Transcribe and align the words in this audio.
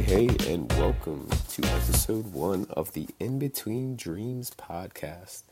Hey, 0.00 0.28
hey, 0.28 0.54
and 0.54 0.72
welcome 0.72 1.28
to 1.50 1.62
episode 1.62 2.32
one 2.32 2.66
of 2.70 2.94
the 2.94 3.06
In 3.20 3.38
Between 3.38 3.96
Dreams 3.96 4.50
podcast. 4.50 5.42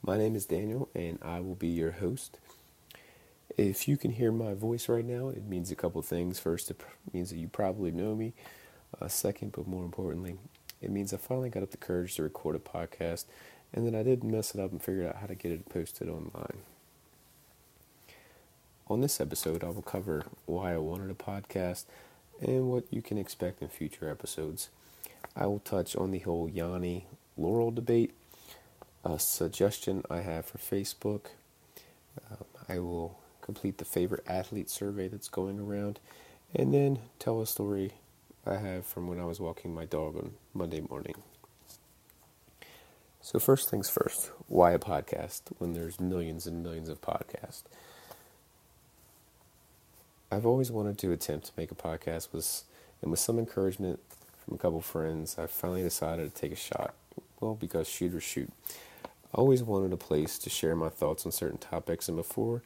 My 0.00 0.16
name 0.16 0.36
is 0.36 0.46
Daniel, 0.46 0.88
and 0.94 1.18
I 1.22 1.40
will 1.40 1.56
be 1.56 1.66
your 1.66 1.90
host. 1.90 2.38
If 3.56 3.88
you 3.88 3.96
can 3.96 4.12
hear 4.12 4.30
my 4.30 4.54
voice 4.54 4.88
right 4.88 5.04
now, 5.04 5.30
it 5.30 5.48
means 5.48 5.72
a 5.72 5.74
couple 5.74 6.00
things. 6.02 6.38
First, 6.38 6.70
it 6.70 6.80
means 7.12 7.30
that 7.30 7.38
you 7.38 7.48
probably 7.48 7.90
know 7.90 8.14
me. 8.14 8.32
Uh, 9.00 9.08
second, 9.08 9.50
but 9.50 9.66
more 9.66 9.84
importantly, 9.84 10.36
it 10.80 10.92
means 10.92 11.12
I 11.12 11.16
finally 11.16 11.50
got 11.50 11.64
up 11.64 11.72
the 11.72 11.76
courage 11.76 12.14
to 12.14 12.22
record 12.22 12.54
a 12.54 12.60
podcast, 12.60 13.24
and 13.72 13.84
then 13.84 13.96
I 13.96 14.04
didn't 14.04 14.30
mess 14.30 14.54
it 14.54 14.60
up 14.60 14.70
and 14.70 14.80
figured 14.80 15.08
out 15.08 15.16
how 15.16 15.26
to 15.26 15.34
get 15.34 15.50
it 15.50 15.68
posted 15.68 16.08
online. 16.08 16.62
On 18.86 19.00
this 19.00 19.20
episode, 19.20 19.64
I 19.64 19.70
will 19.70 19.82
cover 19.82 20.26
why 20.44 20.74
I 20.74 20.78
wanted 20.78 21.10
a 21.10 21.14
podcast 21.14 21.86
and 22.40 22.70
what 22.70 22.84
you 22.90 23.02
can 23.02 23.18
expect 23.18 23.62
in 23.62 23.68
future 23.68 24.10
episodes. 24.10 24.68
I 25.34 25.46
will 25.46 25.60
touch 25.60 25.96
on 25.96 26.10
the 26.10 26.20
whole 26.20 26.48
Yanny 26.48 27.04
Laurel 27.36 27.70
debate, 27.70 28.14
a 29.04 29.18
suggestion 29.18 30.02
I 30.10 30.20
have 30.20 30.46
for 30.46 30.58
Facebook. 30.58 31.26
Um, 32.30 32.44
I 32.68 32.78
will 32.78 33.18
complete 33.42 33.78
the 33.78 33.84
favorite 33.84 34.24
athlete 34.26 34.70
survey 34.70 35.08
that's 35.08 35.28
going 35.28 35.60
around, 35.60 36.00
and 36.54 36.72
then 36.72 37.00
tell 37.18 37.40
a 37.40 37.46
story 37.46 37.92
I 38.46 38.56
have 38.56 38.86
from 38.86 39.08
when 39.08 39.20
I 39.20 39.24
was 39.24 39.40
walking 39.40 39.74
my 39.74 39.84
dog 39.84 40.16
on 40.16 40.32
Monday 40.54 40.80
morning. 40.80 41.16
So, 43.20 43.38
first 43.40 43.70
things 43.70 43.90
first, 43.90 44.30
why 44.46 44.70
a 44.70 44.78
podcast 44.78 45.42
when 45.58 45.72
there's 45.72 46.00
millions 46.00 46.46
and 46.46 46.62
millions 46.62 46.88
of 46.88 47.00
podcasts? 47.00 47.64
I've 50.30 50.46
always 50.46 50.72
wanted 50.72 50.98
to 50.98 51.12
attempt 51.12 51.46
to 51.46 51.52
make 51.56 51.70
a 51.70 51.76
podcast 51.76 52.32
with, 52.32 52.64
and 53.00 53.10
with 53.10 53.20
some 53.20 53.38
encouragement 53.38 54.00
from 54.44 54.56
a 54.56 54.58
couple 54.58 54.80
friends, 54.80 55.38
I 55.38 55.46
finally 55.46 55.82
decided 55.82 56.34
to 56.34 56.40
take 56.40 56.52
a 56.52 56.56
shot. 56.56 56.94
Well, 57.40 57.54
because 57.54 57.88
shoot 57.88 58.14
or 58.14 58.20
shoot. 58.20 58.50
I 59.04 59.38
always 59.38 59.62
wanted 59.62 59.92
a 59.92 59.96
place 59.96 60.38
to 60.38 60.50
share 60.50 60.74
my 60.74 60.88
thoughts 60.88 61.26
on 61.26 61.32
certain 61.32 61.58
topics, 61.58 62.08
and 62.08 62.16
before, 62.16 62.62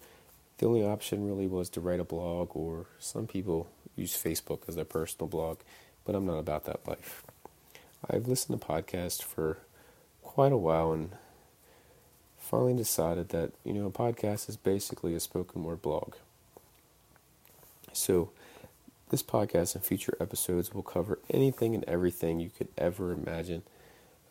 the 0.58 0.66
only 0.66 0.84
option 0.84 1.26
really 1.26 1.46
was 1.46 1.68
to 1.70 1.80
write 1.80 2.00
a 2.00 2.04
blog, 2.04 2.50
or 2.54 2.86
some 2.98 3.26
people 3.26 3.68
use 3.94 4.14
Facebook 4.14 4.60
as 4.66 4.76
their 4.76 4.84
personal 4.84 5.28
blog, 5.28 5.58
but 6.04 6.14
I'm 6.14 6.26
not 6.26 6.38
about 6.38 6.64
that 6.64 6.86
life. 6.88 7.24
I've 8.08 8.26
listened 8.26 8.58
to 8.58 8.66
podcasts 8.66 9.22
for 9.22 9.58
quite 10.22 10.52
a 10.52 10.56
while 10.56 10.92
and 10.92 11.10
finally 12.38 12.74
decided 12.74 13.28
that, 13.30 13.52
you 13.64 13.74
know, 13.74 13.86
a 13.86 13.90
podcast 13.90 14.48
is 14.48 14.56
basically 14.56 15.14
a 15.14 15.20
spoken 15.20 15.62
word 15.62 15.82
blog. 15.82 16.14
So, 17.92 18.30
this 19.10 19.22
podcast 19.22 19.74
and 19.74 19.84
future 19.84 20.16
episodes 20.20 20.72
will 20.72 20.82
cover 20.82 21.18
anything 21.28 21.74
and 21.74 21.84
everything 21.84 22.38
you 22.38 22.50
could 22.50 22.68
ever 22.78 23.12
imagine, 23.12 23.62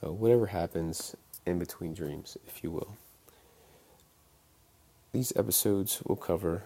uh, 0.03 0.11
whatever 0.11 0.47
happens 0.47 1.15
in 1.45 1.59
between 1.59 1.93
dreams, 1.93 2.37
if 2.47 2.63
you 2.63 2.71
will. 2.71 2.95
These 5.11 5.33
episodes 5.35 6.01
will 6.05 6.15
cover 6.15 6.63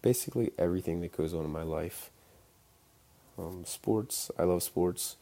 basically 0.00 0.52
everything 0.58 1.00
that 1.00 1.16
goes 1.16 1.34
on 1.34 1.44
in 1.44 1.50
my 1.50 1.64
life. 1.64 2.10
Um, 3.38 3.64
sports, 3.66 4.30
I 4.38 4.44
love 4.44 4.62
sports. 4.62 5.16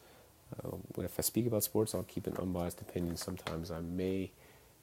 Uh, 0.62 0.76
if 0.98 1.18
I 1.18 1.22
speak 1.22 1.46
about 1.46 1.64
sports, 1.64 1.94
I'll 1.94 2.04
keep 2.04 2.26
an 2.26 2.36
unbiased 2.36 2.80
opinion. 2.80 3.16
Sometimes 3.16 3.70
I 3.70 3.80
may 3.80 4.30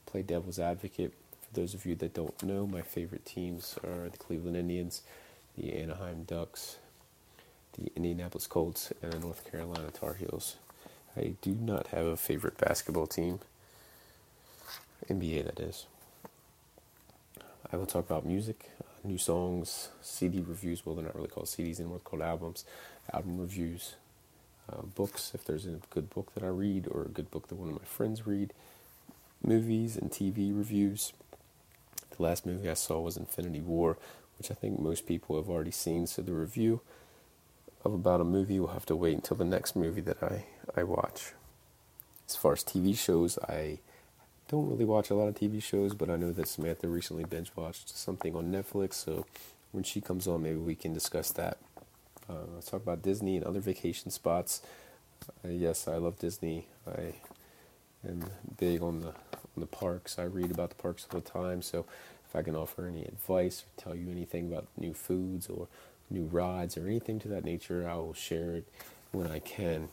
play 0.05 0.23
devil's 0.23 0.59
advocate. 0.59 1.13
For 1.41 1.53
those 1.53 1.73
of 1.73 1.85
you 1.85 1.95
that 1.95 2.13
don't 2.13 2.43
know, 2.43 2.67
my 2.67 2.81
favorite 2.81 3.25
teams 3.25 3.77
are 3.83 4.09
the 4.09 4.17
Cleveland 4.17 4.57
Indians 4.57 5.03
the 5.57 5.73
Anaheim 5.73 6.23
Ducks, 6.23 6.77
the 7.73 7.91
Indianapolis 7.95 8.47
Colts, 8.47 8.91
and 9.01 9.13
the 9.13 9.19
North 9.19 9.49
Carolina 9.49 9.89
Tar 9.91 10.13
Heels. 10.15 10.57
I 11.15 11.33
do 11.41 11.51
not 11.51 11.87
have 11.87 12.05
a 12.05 12.17
favorite 12.17 12.57
basketball 12.57 13.07
team, 13.07 13.39
NBA 15.09 15.45
that 15.45 15.59
is. 15.59 15.85
I 17.71 17.77
will 17.77 17.85
talk 17.85 18.05
about 18.05 18.25
music, 18.25 18.69
uh, 18.81 19.07
new 19.07 19.17
songs, 19.17 19.89
CD 20.01 20.41
reviews. 20.41 20.85
Well, 20.85 20.95
they're 20.95 21.05
not 21.05 21.15
really 21.15 21.29
called 21.29 21.47
CDs 21.47 21.79
anymore, 21.79 21.99
they're 21.99 22.09
called 22.09 22.21
albums, 22.21 22.65
album 23.13 23.39
reviews, 23.39 23.95
uh, 24.71 24.81
books, 24.81 25.31
if 25.33 25.45
there's 25.45 25.65
a 25.65 25.79
good 25.89 26.09
book 26.09 26.33
that 26.33 26.43
I 26.43 26.47
read 26.47 26.87
or 26.89 27.03
a 27.03 27.09
good 27.09 27.31
book 27.31 27.47
that 27.47 27.55
one 27.55 27.69
of 27.69 27.75
my 27.75 27.85
friends 27.85 28.25
read, 28.27 28.53
movies 29.43 29.97
and 29.97 30.11
TV 30.11 30.55
reviews. 30.55 31.13
The 32.15 32.23
last 32.23 32.45
movie 32.45 32.69
I 32.69 32.73
saw 32.73 32.99
was 32.99 33.17
Infinity 33.17 33.61
War, 33.61 33.97
which 34.41 34.49
I 34.49 34.55
think 34.55 34.79
most 34.79 35.05
people 35.05 35.35
have 35.35 35.51
already 35.51 35.69
seen. 35.69 36.07
So 36.07 36.23
the 36.23 36.33
review 36.33 36.81
of 37.85 37.93
about 37.93 38.21
a 38.21 38.23
movie 38.23 38.59
will 38.59 38.69
have 38.69 38.87
to 38.87 38.95
wait 38.95 39.13
until 39.13 39.37
the 39.37 39.45
next 39.45 39.75
movie 39.75 40.01
that 40.01 40.17
I, 40.23 40.45
I 40.75 40.81
watch. 40.81 41.33
As 42.27 42.35
far 42.35 42.53
as 42.53 42.63
TV 42.63 42.97
shows, 42.97 43.37
I 43.47 43.77
don't 44.47 44.67
really 44.67 44.83
watch 44.83 45.11
a 45.11 45.13
lot 45.13 45.27
of 45.27 45.35
TV 45.35 45.61
shows, 45.61 45.93
but 45.93 46.09
I 46.09 46.15
know 46.15 46.31
that 46.31 46.47
Samantha 46.47 46.87
recently 46.87 47.23
binge 47.23 47.51
watched 47.55 47.89
something 47.89 48.35
on 48.35 48.51
Netflix. 48.51 48.95
So 48.95 49.27
when 49.73 49.83
she 49.83 50.01
comes 50.01 50.27
on, 50.27 50.41
maybe 50.41 50.57
we 50.57 50.73
can 50.73 50.91
discuss 50.91 51.31
that. 51.33 51.59
Uh, 52.27 52.45
let's 52.55 52.71
talk 52.71 52.81
about 52.81 53.03
Disney 53.03 53.37
and 53.37 53.45
other 53.45 53.59
vacation 53.59 54.09
spots. 54.09 54.63
Uh, 55.45 55.49
yes, 55.49 55.87
I 55.87 55.97
love 55.97 56.17
Disney. 56.17 56.65
I 56.87 57.13
am 58.09 58.25
big 58.57 58.81
on 58.81 59.01
the 59.01 59.09
on 59.09 59.59
the 59.59 59.67
parks. 59.67 60.17
I 60.17 60.23
read 60.23 60.49
about 60.49 60.69
the 60.69 60.81
parks 60.81 61.05
all 61.13 61.19
the 61.19 61.29
time. 61.29 61.61
So 61.61 61.85
if 62.31 62.35
I 62.37 62.43
can 62.43 62.55
offer 62.55 62.87
any 62.87 63.01
advice 63.03 63.63
or 63.63 63.81
tell 63.81 63.93
you 63.93 64.09
anything 64.09 64.47
about 64.47 64.67
new 64.77 64.93
foods 64.93 65.49
or 65.49 65.67
new 66.09 66.23
rides 66.23 66.77
or 66.77 66.87
anything 66.87 67.19
to 67.19 67.27
that 67.27 67.43
nature, 67.43 67.89
I 67.89 67.95
will 67.95 68.13
share 68.13 68.55
it 68.55 68.67
when 69.11 69.27
I 69.27 69.39
can. 69.39 69.89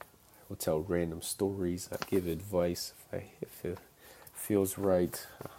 I 0.00 0.44
will 0.48 0.56
tell 0.56 0.82
random 0.82 1.20
stories. 1.20 1.88
I 1.92 1.96
give 2.08 2.28
advice 2.28 2.92
if, 2.96 3.20
I, 3.20 3.24
if 3.42 3.64
it 3.64 3.78
feels 4.32 4.78
right. 4.78 5.26
I'll 5.42 5.50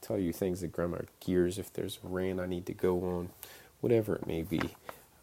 tell 0.00 0.18
you 0.18 0.32
things 0.32 0.62
that 0.62 0.72
grind 0.72 0.92
my 0.92 1.00
gears 1.20 1.58
if 1.58 1.70
there's 1.74 1.98
a 2.02 2.08
rant 2.08 2.40
I 2.40 2.46
need 2.46 2.64
to 2.64 2.72
go 2.72 3.02
on, 3.02 3.28
whatever 3.82 4.16
it 4.16 4.26
may 4.26 4.40
be. 4.40 4.70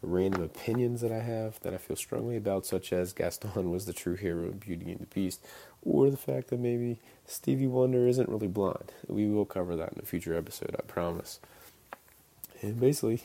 Random 0.02 0.42
opinions 0.42 1.00
that 1.00 1.12
I 1.12 1.20
have 1.20 1.60
that 1.60 1.72
I 1.72 1.78
feel 1.78 1.96
strongly 1.96 2.36
about, 2.36 2.66
such 2.66 2.92
as 2.92 3.12
Gaston 3.12 3.70
was 3.70 3.86
the 3.86 3.92
true 3.92 4.16
hero 4.16 4.46
of 4.46 4.60
Beauty 4.60 4.90
and 4.90 5.00
the 5.00 5.06
Beast, 5.06 5.40
or 5.82 6.10
the 6.10 6.16
fact 6.16 6.48
that 6.48 6.58
maybe 6.58 6.98
Stevie 7.26 7.68
Wonder 7.68 8.08
isn't 8.08 8.28
really 8.28 8.48
blonde. 8.48 8.92
We 9.06 9.28
will 9.28 9.44
cover 9.44 9.76
that 9.76 9.92
in 9.92 10.00
a 10.00 10.06
future 10.06 10.36
episode, 10.36 10.74
I 10.76 10.82
promise. 10.82 11.38
And 12.60 12.78
basically, 12.80 13.22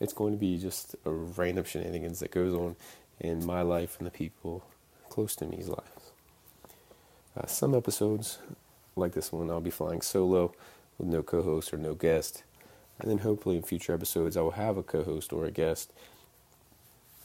it's 0.00 0.12
going 0.12 0.32
to 0.32 0.38
be 0.38 0.58
just 0.58 0.96
a 1.04 1.10
random 1.10 1.64
shenanigans 1.64 2.20
that 2.20 2.30
goes 2.30 2.54
on 2.54 2.76
in 3.20 3.44
my 3.44 3.62
life 3.62 3.96
and 3.98 4.06
the 4.06 4.10
people 4.10 4.64
close 5.08 5.36
to 5.36 5.44
me's 5.44 5.68
lives. 5.68 6.12
Uh, 7.36 7.46
some 7.46 7.74
episodes, 7.74 8.38
like 8.96 9.12
this 9.12 9.32
one, 9.32 9.50
I'll 9.50 9.60
be 9.60 9.70
flying 9.70 10.00
solo 10.00 10.52
with 10.98 11.08
no 11.08 11.22
co 11.22 11.42
host 11.42 11.72
or 11.72 11.76
no 11.76 11.94
guest. 11.94 12.42
And 13.00 13.10
then 13.10 13.18
hopefully 13.18 13.56
in 13.56 13.62
future 13.62 13.94
episodes, 13.94 14.36
I 14.36 14.42
will 14.42 14.52
have 14.52 14.76
a 14.76 14.82
co 14.82 15.02
host 15.04 15.32
or 15.32 15.46
a 15.46 15.50
guest. 15.50 15.92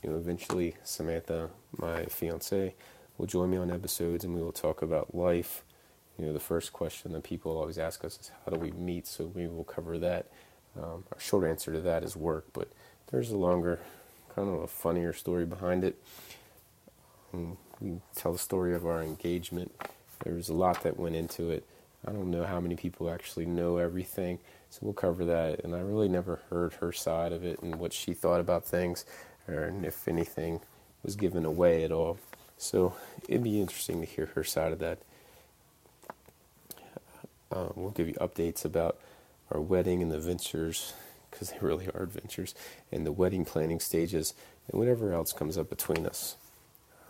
You 0.03 0.11
know, 0.11 0.17
eventually, 0.17 0.75
Samantha, 0.83 1.49
my 1.77 2.05
fiance, 2.05 2.75
will 3.17 3.25
join 3.27 3.49
me 3.49 3.57
on 3.57 3.71
episodes 3.71 4.23
and 4.23 4.35
we 4.35 4.41
will 4.41 4.51
talk 4.51 4.81
about 4.81 5.15
life. 5.15 5.63
You 6.17 6.25
know, 6.25 6.33
the 6.33 6.39
first 6.39 6.71
question 6.73 7.11
that 7.13 7.23
people 7.23 7.57
always 7.57 7.77
ask 7.77 8.05
us 8.05 8.19
is, 8.19 8.31
How 8.45 8.51
do 8.51 8.59
we 8.59 8.71
meet? 8.71 9.07
So 9.07 9.31
maybe 9.35 9.47
we'll 9.47 9.63
cover 9.65 9.97
that. 9.99 10.27
Um, 10.77 11.03
our 11.11 11.19
short 11.19 11.45
answer 11.47 11.71
to 11.73 11.81
that 11.81 12.03
is 12.03 12.15
work, 12.15 12.45
but 12.53 12.69
there's 13.11 13.31
a 13.31 13.37
longer, 13.37 13.79
kind 14.35 14.47
of 14.49 14.61
a 14.61 14.67
funnier 14.67 15.13
story 15.13 15.45
behind 15.45 15.83
it. 15.83 15.97
Um, 17.33 17.57
we 17.79 17.99
tell 18.15 18.33
the 18.33 18.39
story 18.39 18.73
of 18.75 18.85
our 18.85 19.01
engagement. 19.01 19.73
There 20.23 20.33
was 20.33 20.49
a 20.49 20.53
lot 20.53 20.83
that 20.83 20.97
went 20.99 21.15
into 21.15 21.49
it. 21.49 21.65
I 22.07 22.11
don't 22.11 22.29
know 22.29 22.43
how 22.43 22.59
many 22.59 22.75
people 22.75 23.09
actually 23.09 23.45
know 23.45 23.77
everything, 23.77 24.39
so 24.69 24.79
we'll 24.81 24.93
cover 24.93 25.25
that. 25.25 25.63
And 25.63 25.73
I 25.75 25.79
really 25.79 26.07
never 26.07 26.41
heard 26.49 26.73
her 26.75 26.91
side 26.91 27.31
of 27.31 27.43
it 27.43 27.61
and 27.61 27.77
what 27.77 27.93
she 27.93 28.13
thought 28.13 28.39
about 28.39 28.65
things, 28.65 29.05
or 29.47 29.73
if 29.83 30.07
anything 30.07 30.61
was 31.03 31.15
given 31.15 31.45
away 31.45 31.83
at 31.83 31.91
all. 31.91 32.17
So 32.57 32.93
it'd 33.27 33.43
be 33.43 33.59
interesting 33.59 34.01
to 34.01 34.05
hear 34.05 34.27
her 34.35 34.43
side 34.43 34.71
of 34.71 34.79
that. 34.79 34.99
Um, 37.51 37.73
we'll 37.75 37.91
give 37.91 38.07
you 38.07 38.15
updates 38.15 38.65
about 38.65 38.97
our 39.51 39.61
wedding 39.61 40.01
and 40.01 40.11
the 40.11 40.19
ventures, 40.19 40.93
because 41.31 41.51
they 41.51 41.57
really 41.59 41.87
are 41.87 42.03
adventures, 42.03 42.55
and 42.91 43.05
the 43.05 43.11
wedding 43.11 43.45
planning 43.45 43.79
stages, 43.79 44.33
and 44.69 44.79
whatever 44.79 45.13
else 45.13 45.33
comes 45.33 45.57
up 45.57 45.69
between 45.69 46.05
us. 46.05 46.35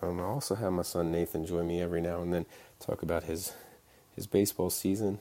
Um, 0.01 0.19
I 0.19 0.23
also 0.23 0.55
have 0.55 0.73
my 0.73 0.83
son 0.83 1.11
Nathan 1.11 1.45
join 1.45 1.67
me 1.67 1.81
every 1.81 2.01
now 2.01 2.21
and 2.21 2.33
then, 2.33 2.45
talk 2.79 3.01
about 3.01 3.23
his 3.23 3.53
his 4.15 4.27
baseball 4.27 4.69
season, 4.69 5.19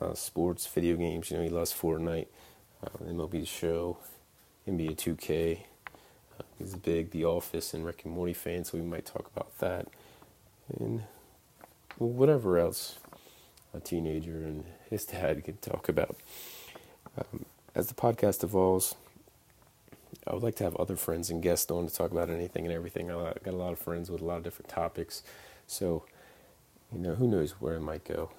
uh, 0.00 0.14
sports, 0.14 0.66
video 0.66 0.96
games. 0.96 1.30
You 1.30 1.38
know, 1.38 1.42
he 1.42 1.50
loves 1.50 1.72
Fortnite, 1.72 2.26
uh, 2.84 3.04
MLB 3.04 3.46
Show, 3.46 3.98
NBA 4.66 4.96
2K, 4.96 5.64
He's 6.58 6.76
big 6.76 7.10
The 7.10 7.24
Office 7.24 7.74
and 7.74 7.84
Rick 7.84 8.02
and 8.04 8.14
Morty 8.14 8.32
fan, 8.32 8.64
so 8.64 8.78
we 8.78 8.84
might 8.84 9.04
talk 9.04 9.30
about 9.34 9.58
that. 9.58 9.88
And 10.78 11.02
whatever 11.98 12.58
else 12.58 12.98
a 13.74 13.80
teenager 13.80 14.36
and 14.36 14.64
his 14.88 15.04
dad 15.04 15.44
can 15.44 15.56
talk 15.56 15.88
about. 15.88 16.16
Um, 17.18 17.46
as 17.74 17.88
the 17.88 17.94
podcast 17.94 18.44
evolves, 18.44 18.94
I 20.26 20.34
would 20.34 20.42
like 20.42 20.56
to 20.56 20.64
have 20.64 20.76
other 20.76 20.96
friends 20.96 21.30
and 21.30 21.42
guests 21.42 21.70
on 21.70 21.86
to 21.86 21.94
talk 21.94 22.12
about 22.12 22.30
anything 22.30 22.64
and 22.64 22.72
everything. 22.72 23.10
I 23.10 23.32
got 23.42 23.54
a 23.54 23.56
lot 23.56 23.72
of 23.72 23.78
friends 23.78 24.10
with 24.10 24.20
a 24.20 24.24
lot 24.24 24.36
of 24.36 24.44
different 24.44 24.68
topics, 24.68 25.22
so 25.66 26.04
you 26.92 26.98
know 26.98 27.14
who 27.14 27.28
knows 27.28 27.52
where 27.52 27.74
it 27.76 27.80
might 27.80 28.04
go. 28.04 28.30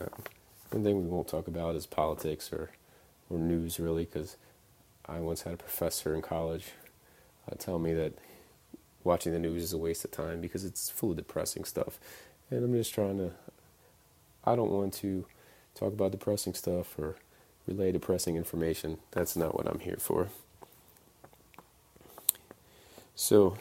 Um, 0.00 0.10
one 0.70 0.84
thing 0.84 1.02
we 1.02 1.08
won't 1.08 1.28
talk 1.28 1.46
about 1.48 1.76
is 1.76 1.86
politics 1.86 2.52
or 2.52 2.70
or 3.30 3.38
news 3.38 3.80
really, 3.80 4.04
because 4.04 4.36
I 5.06 5.20
once 5.20 5.42
had 5.42 5.54
a 5.54 5.58
professor 5.58 6.14
in 6.14 6.22
college 6.22 6.72
uh, 7.50 7.54
tell 7.58 7.78
me 7.78 7.92
that 7.94 8.14
watching 9.02 9.32
the 9.32 9.38
news 9.38 9.62
is 9.62 9.72
a 9.72 9.78
waste 9.78 10.04
of 10.04 10.10
time 10.10 10.40
because 10.40 10.64
it's 10.64 10.90
full 10.90 11.10
of 11.10 11.16
depressing 11.16 11.64
stuff, 11.64 11.98
and 12.50 12.64
I'm 12.64 12.72
just 12.72 12.94
trying 12.94 13.18
to. 13.18 13.32
I 14.46 14.56
don't 14.56 14.70
want 14.70 14.92
to 14.94 15.24
talk 15.74 15.92
about 15.92 16.12
depressing 16.12 16.54
stuff 16.54 16.98
or 16.98 17.16
relay 17.66 17.92
depressing 17.92 18.36
information. 18.36 18.98
That's 19.12 19.36
not 19.36 19.54
what 19.54 19.66
I'm 19.66 19.80
here 19.80 19.96
for. 19.98 20.28
So, 23.14 23.56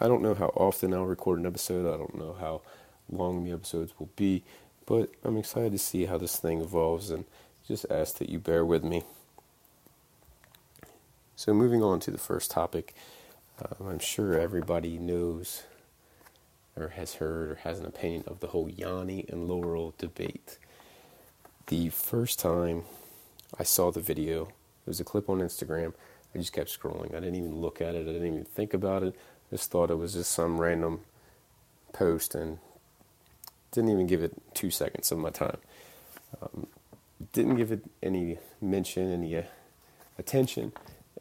I 0.00 0.08
don't 0.08 0.22
know 0.22 0.34
how 0.34 0.46
often 0.56 0.92
I'll 0.94 1.04
record 1.04 1.38
an 1.38 1.46
episode. 1.46 1.86
I 1.92 1.96
don't 1.96 2.16
know 2.16 2.34
how 2.40 2.62
long 3.10 3.44
the 3.44 3.52
episodes 3.52 3.92
will 3.98 4.10
be, 4.16 4.42
but 4.86 5.10
I'm 5.24 5.36
excited 5.36 5.72
to 5.72 5.78
see 5.78 6.06
how 6.06 6.18
this 6.18 6.36
thing 6.36 6.60
evolves 6.60 7.10
and 7.10 7.24
just 7.66 7.86
ask 7.90 8.18
that 8.18 8.28
you 8.28 8.38
bear 8.38 8.64
with 8.64 8.84
me. 8.84 9.02
So, 11.34 11.52
moving 11.52 11.82
on 11.82 12.00
to 12.00 12.10
the 12.10 12.18
first 12.18 12.50
topic, 12.50 12.94
um, 13.60 13.88
I'm 13.88 13.98
sure 13.98 14.38
everybody 14.38 14.98
knows 14.98 15.64
or 16.76 16.88
has 16.88 17.14
heard 17.14 17.50
or 17.50 17.54
has 17.56 17.78
an 17.80 17.86
opinion 17.86 18.24
of 18.26 18.40
the 18.40 18.48
whole 18.48 18.68
Yanny 18.68 19.28
and 19.30 19.48
Laurel 19.48 19.94
debate. 19.98 20.58
The 21.66 21.88
first 21.88 22.38
time 22.38 22.84
I 23.58 23.64
saw 23.64 23.90
the 23.90 24.00
video, 24.00 24.44
it 24.44 24.86
was 24.86 25.00
a 25.00 25.04
clip 25.04 25.28
on 25.28 25.40
Instagram. 25.40 25.94
I 26.34 26.38
just 26.38 26.52
kept 26.52 26.68
scrolling. 26.68 27.14
I 27.14 27.20
didn't 27.20 27.36
even 27.36 27.56
look 27.56 27.80
at 27.80 27.94
it. 27.94 28.02
I 28.08 28.12
didn't 28.12 28.26
even 28.26 28.44
think 28.44 28.74
about 28.74 29.02
it. 29.02 29.14
I 29.50 29.56
just 29.56 29.70
thought 29.70 29.90
it 29.90 29.96
was 29.96 30.12
just 30.12 30.32
some 30.32 30.60
random 30.60 31.00
post 31.92 32.34
and 32.34 32.58
didn't 33.76 33.90
even 33.90 34.06
give 34.06 34.22
it 34.22 34.32
two 34.54 34.70
seconds 34.70 35.12
of 35.12 35.18
my 35.18 35.30
time. 35.30 35.58
Um, 36.42 36.66
didn't 37.32 37.56
give 37.56 37.70
it 37.70 37.84
any 38.02 38.38
mention, 38.60 39.12
any 39.12 39.36
uh, 39.36 39.42
attention 40.18 40.72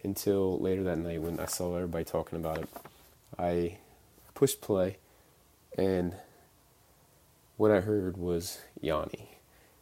until 0.03 0.57
later 0.59 0.83
that 0.83 0.97
night 0.97 1.21
when 1.21 1.37
I 1.39 1.47
saw 1.47 1.75
everybody 1.75 2.05
talking 2.05 2.39
about 2.39 2.59
it. 2.59 2.69
I 3.37 3.77
pushed 4.33 4.61
play, 4.61 4.97
and 5.77 6.15
what 7.57 7.71
I 7.71 7.81
heard 7.81 8.15
was 8.15 8.59
Yanny. 8.81 9.27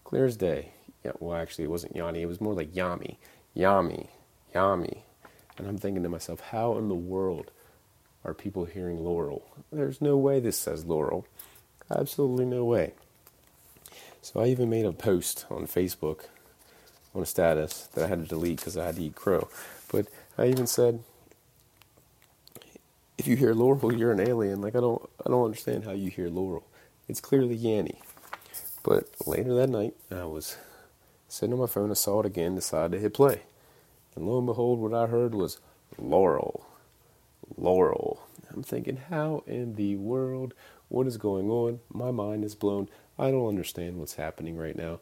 Clear 0.03 0.25
as 0.25 0.35
day. 0.35 0.71
Yeah, 1.05 1.11
well, 1.19 1.37
actually, 1.37 1.65
it 1.65 1.69
wasn't 1.69 1.95
Yanny. 1.95 2.21
It 2.21 2.25
was 2.25 2.41
more 2.41 2.55
like 2.55 2.73
Yami, 2.73 3.17
Yami, 3.55 4.07
Yami. 4.55 5.03
And 5.59 5.67
I'm 5.67 5.77
thinking 5.77 6.01
to 6.01 6.09
myself, 6.09 6.39
how 6.39 6.77
in 6.79 6.89
the 6.89 6.95
world 6.95 7.51
are 8.25 8.33
people 8.33 8.65
hearing 8.65 9.03
Laurel? 9.03 9.45
There's 9.71 10.01
no 10.01 10.17
way 10.17 10.39
this 10.39 10.57
says 10.57 10.85
Laurel. 10.85 11.27
Absolutely 11.91 12.45
no 12.45 12.63
way. 12.65 12.93
So 14.21 14.39
I 14.39 14.47
even 14.47 14.69
made 14.69 14.85
a 14.85 14.93
post 14.93 15.45
on 15.49 15.67
Facebook 15.67 16.25
on 17.13 17.21
a 17.21 17.25
status 17.25 17.87
that 17.93 18.05
I 18.05 18.07
had 18.07 18.21
to 18.21 18.27
delete 18.27 18.57
because 18.57 18.77
I 18.77 18.85
had 18.85 18.95
to 18.95 19.03
eat 19.03 19.15
crow. 19.15 19.49
But 19.91 20.07
I 20.37 20.47
even 20.47 20.65
said, 20.65 21.03
if 23.17 23.27
you 23.27 23.35
hear 23.35 23.53
Laurel, 23.53 23.93
you're 23.93 24.11
an 24.11 24.19
alien. 24.19 24.61
Like 24.61 24.75
I 24.75 24.79
don't, 24.79 25.01
I 25.25 25.29
don't 25.29 25.45
understand 25.45 25.83
how 25.83 25.91
you 25.91 26.09
hear 26.09 26.29
Laurel. 26.29 26.65
It's 27.07 27.21
clearly 27.21 27.57
Yanny. 27.57 27.97
But 28.83 29.09
later 29.25 29.53
that 29.55 29.69
night, 29.69 29.93
I 30.11 30.25
was 30.25 30.57
sitting 31.27 31.53
on 31.53 31.59
my 31.59 31.67
phone. 31.67 31.91
I 31.91 31.95
saw 31.95 32.19
it 32.21 32.25
again. 32.25 32.55
Decided 32.55 32.93
to 32.93 32.99
hit 32.99 33.13
play, 33.13 33.41
and 34.15 34.27
lo 34.27 34.37
and 34.37 34.47
behold, 34.47 34.79
what 34.79 34.93
I 34.93 35.07
heard 35.07 35.33
was 35.33 35.59
Laurel, 35.97 36.65
Laurel. 37.57 38.21
I'm 38.53 38.63
thinking, 38.63 38.97
how 39.09 39.43
in 39.47 39.75
the 39.75 39.95
world? 39.95 40.53
What 40.93 41.07
is 41.07 41.17
going 41.17 41.49
on? 41.49 41.79
My 41.91 42.11
mind 42.11 42.45
is 42.45 42.53
blown. 42.53 42.87
I 43.17 43.31
don't 43.31 43.47
understand 43.47 43.97
what's 43.97 44.13
happening 44.13 44.57
right 44.57 44.75
now. 44.75 44.99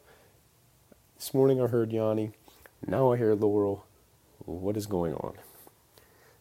This 1.16 1.34
morning 1.34 1.60
I 1.60 1.66
heard 1.66 1.90
Yanny. 1.90 2.32
Now 2.86 3.12
I 3.12 3.18
hear 3.18 3.34
Laurel. 3.34 3.84
What 4.46 4.78
is 4.78 4.86
going 4.86 5.12
on? 5.12 5.34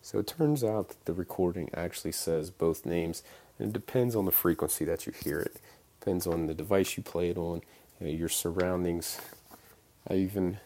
So 0.01 0.19
it 0.19 0.27
turns 0.27 0.63
out 0.63 0.87
that 0.87 1.03
the 1.03 1.11
recording 1.11 1.69
actually 1.73 2.13
says 2.13 2.49
both 2.49 2.85
names, 2.85 3.23
and 3.59 3.67
it 3.67 3.73
depends 3.73 4.15
on 4.15 4.23
the 4.23 4.31
frequency 4.31 4.85
that 4.85 5.05
you 5.05 5.11
hear 5.21 5.41
it. 5.41 5.57
Depends 5.99 6.25
on 6.25 6.47
the 6.47 6.53
device 6.53 6.95
you 6.95 7.03
play 7.03 7.29
it 7.29 7.37
on, 7.37 7.61
you 7.99 8.07
know, 8.07 8.13
your 8.13 8.29
surroundings. 8.29 9.19
I 10.09 10.13
even 10.13 10.61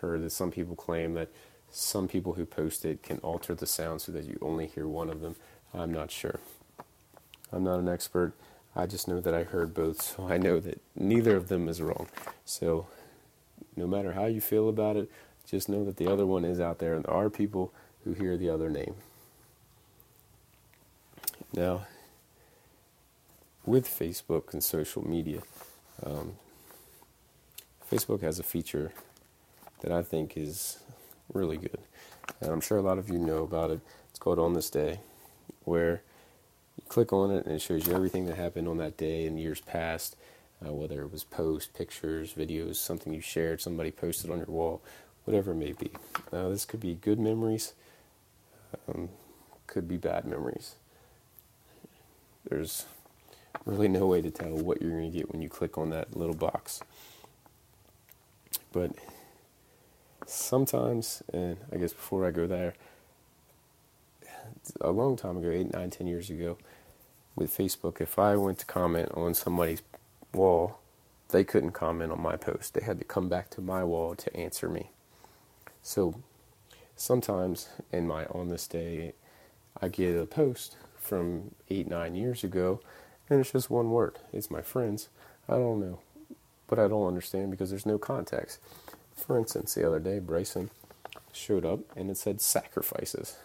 heard 0.00 0.22
that 0.22 0.30
some 0.30 0.52
people 0.52 0.76
claim 0.76 1.14
that 1.14 1.32
some 1.72 2.06
people 2.06 2.34
who 2.34 2.46
post 2.46 2.84
it 2.84 3.02
can 3.02 3.18
alter 3.24 3.56
the 3.56 3.66
sound 3.66 4.02
so 4.02 4.12
that 4.12 4.26
you 4.26 4.38
only 4.40 4.68
hear 4.68 4.86
one 4.86 5.10
of 5.10 5.20
them. 5.20 5.34
I'm 5.74 5.90
not 5.92 6.12
sure. 6.12 6.38
I'm 7.52 7.64
not 7.64 7.78
an 7.78 7.88
expert. 7.88 8.32
I 8.74 8.86
just 8.86 9.08
know 9.08 9.20
that 9.20 9.34
I 9.34 9.42
heard 9.42 9.74
both, 9.74 10.00
so 10.00 10.28
I 10.28 10.38
know 10.38 10.60
that 10.60 10.80
neither 10.94 11.36
of 11.36 11.48
them 11.48 11.68
is 11.68 11.82
wrong. 11.82 12.08
So, 12.44 12.86
no 13.76 13.86
matter 13.86 14.12
how 14.12 14.26
you 14.26 14.40
feel 14.40 14.68
about 14.68 14.96
it, 14.96 15.10
just 15.46 15.68
know 15.68 15.84
that 15.84 15.96
the 15.96 16.06
other 16.06 16.24
one 16.24 16.44
is 16.44 16.60
out 16.60 16.78
there, 16.78 16.94
and 16.94 17.04
there 17.04 17.14
are 17.14 17.28
people 17.28 17.72
who 18.04 18.12
hear 18.12 18.36
the 18.36 18.48
other 18.48 18.70
name. 18.70 18.94
Now, 21.52 21.86
with 23.64 23.86
Facebook 23.86 24.52
and 24.52 24.62
social 24.62 25.06
media, 25.06 25.42
um, 26.04 26.34
Facebook 27.90 28.22
has 28.22 28.38
a 28.38 28.44
feature 28.44 28.92
that 29.80 29.90
I 29.90 30.02
think 30.02 30.36
is 30.36 30.78
really 31.32 31.56
good. 31.56 31.78
And 32.40 32.50
I'm 32.50 32.60
sure 32.60 32.78
a 32.78 32.82
lot 32.82 32.98
of 32.98 33.08
you 33.08 33.18
know 33.18 33.42
about 33.42 33.70
it. 33.70 33.80
It's 34.10 34.18
called 34.18 34.38
On 34.38 34.54
This 34.54 34.70
Day, 34.70 35.00
where 35.64 36.02
click 36.90 37.12
on 37.12 37.30
it 37.30 37.46
and 37.46 37.54
it 37.54 37.62
shows 37.62 37.86
you 37.86 37.94
everything 37.94 38.26
that 38.26 38.36
happened 38.36 38.66
on 38.66 38.76
that 38.78 38.96
day 38.96 39.24
in 39.24 39.38
years 39.38 39.60
past, 39.60 40.16
uh, 40.66 40.72
whether 40.72 41.02
it 41.02 41.12
was 41.12 41.22
posts, 41.22 41.70
pictures, 41.72 42.34
videos, 42.34 42.76
something 42.76 43.14
you 43.14 43.20
shared, 43.20 43.60
somebody 43.60 43.92
posted 43.92 44.28
on 44.28 44.38
your 44.38 44.48
wall, 44.48 44.82
whatever 45.24 45.52
it 45.52 45.54
may 45.54 45.70
be. 45.70 45.92
Uh, 46.32 46.48
this 46.48 46.64
could 46.64 46.80
be 46.80 46.94
good 46.94 47.20
memories, 47.20 47.74
um, 48.88 49.08
could 49.68 49.86
be 49.86 49.96
bad 49.96 50.24
memories. 50.24 50.74
There's 52.48 52.86
really 53.64 53.88
no 53.88 54.06
way 54.06 54.20
to 54.20 54.30
tell 54.30 54.50
what 54.50 54.82
you're 54.82 54.90
going 54.90 55.12
to 55.12 55.16
get 55.16 55.30
when 55.30 55.40
you 55.40 55.48
click 55.48 55.78
on 55.78 55.90
that 55.90 56.16
little 56.16 56.34
box. 56.34 56.80
But 58.72 58.90
sometimes, 60.26 61.22
and 61.32 61.56
I 61.72 61.76
guess 61.76 61.92
before 61.92 62.26
I 62.26 62.32
go 62.32 62.48
there, 62.48 62.74
a 64.80 64.90
long 64.90 65.16
time 65.16 65.36
ago, 65.36 65.50
eight, 65.50 65.72
nine, 65.72 65.90
ten 65.90 66.08
years 66.08 66.30
ago, 66.30 66.58
with 67.40 67.56
Facebook, 67.56 68.00
if 68.00 68.18
I 68.18 68.36
went 68.36 68.58
to 68.60 68.66
comment 68.66 69.10
on 69.14 69.34
somebody's 69.34 69.82
wall, 70.32 70.78
they 71.30 71.42
couldn't 71.42 71.72
comment 71.72 72.12
on 72.12 72.20
my 72.20 72.36
post. 72.36 72.74
They 72.74 72.84
had 72.84 72.98
to 72.98 73.04
come 73.04 73.28
back 73.28 73.50
to 73.50 73.60
my 73.60 73.82
wall 73.82 74.14
to 74.14 74.36
answer 74.36 74.68
me. 74.68 74.90
So 75.82 76.20
sometimes 76.96 77.68
in 77.92 78.06
my 78.06 78.26
on 78.26 78.48
this 78.48 78.66
day, 78.66 79.14
I 79.80 79.88
get 79.88 80.20
a 80.20 80.26
post 80.26 80.76
from 80.98 81.52
eight, 81.70 81.88
nine 81.88 82.14
years 82.14 82.44
ago, 82.44 82.80
and 83.28 83.40
it's 83.40 83.52
just 83.52 83.70
one 83.70 83.90
word. 83.90 84.18
It's 84.32 84.50
my 84.50 84.60
friends. 84.62 85.08
I 85.48 85.54
don't 85.54 85.80
know, 85.80 86.00
but 86.68 86.78
I 86.78 86.88
don't 86.88 87.08
understand 87.08 87.50
because 87.50 87.70
there's 87.70 87.86
no 87.86 87.98
context. 87.98 88.58
For 89.14 89.38
instance, 89.38 89.74
the 89.74 89.86
other 89.86 89.98
day, 89.98 90.18
Bryson 90.18 90.70
showed 91.32 91.64
up 91.64 91.80
and 91.96 92.10
it 92.10 92.16
said 92.16 92.40
sacrifices. 92.40 93.36